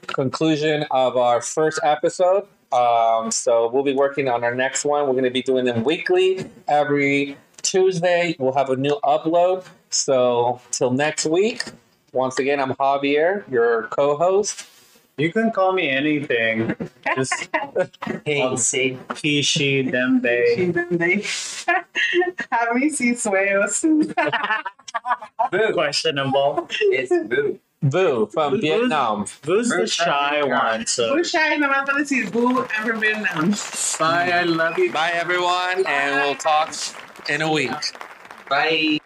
conclusion 0.09 0.85
of 0.90 1.16
our 1.16 1.40
first 1.40 1.81
episode. 1.83 2.47
Um, 2.70 3.31
so, 3.31 3.70
we'll 3.70 3.85
be 3.85 3.94
working 3.94 4.29
on 4.29 4.44
our 4.44 4.55
next 4.55 4.85
one. 4.85 5.07
We're 5.07 5.12
going 5.12 5.25
to 5.25 5.31
be 5.31 5.42
doing 5.42 5.64
them 5.64 5.83
weekly. 5.83 6.44
Every 6.68 7.38
Tuesday, 7.62 8.37
we'll 8.38 8.53
have 8.55 8.68
a 8.68 8.77
new 8.77 8.99
upload. 9.03 9.64
So, 9.88 10.61
till 10.70 10.90
next 10.90 11.25
week, 11.25 11.64
once 12.12 12.38
again, 12.38 12.61
I'm 12.61 12.75
Javier, 12.75 13.51
your 13.51 13.85
co 13.85 14.16
host. 14.16 14.66
You 15.16 15.33
can 15.33 15.50
call 15.53 15.72
me 15.72 15.88
anything. 15.88 16.74
Just 17.14 17.48
Hey, 18.27 18.42
um, 18.42 18.57
see, 18.57 18.98
he, 19.22 19.42
she, 19.42 19.83
them, 19.83 20.20
they. 20.22 20.66
Have 22.50 22.74
me 22.74 22.88
see 22.90 23.12
sueños. 23.12 23.83
boo. 25.50 25.72
Questionable. 25.72 26.66
It's 26.70 27.11
boo. 27.29 27.59
Boo 27.83 28.27
from 28.33 28.53
Who's- 28.55 28.62
Vietnam. 28.62 29.27
Who's 29.44 29.68
the 29.68 29.87
shy 29.87 30.42
one? 30.42 30.87
So 30.87 31.16
Who's 31.16 31.31
shy? 31.31 31.57
Nomás 31.59 31.85
para 31.87 31.98
decir 32.00 32.31
boo 32.33 32.61
and 32.62 32.87
from 32.88 33.00
Vietnam. 33.00 33.50
bye. 33.98 34.31
I 34.33 34.42
love 34.44 34.79
you. 34.79 34.90
Bye, 34.92 35.12
everyone, 35.14 35.85
and 35.87 36.22
we'll 36.22 36.35
talk 36.35 36.74
in 37.29 37.42
a 37.42 37.50
week. 37.53 37.70
Bye. 38.48 38.98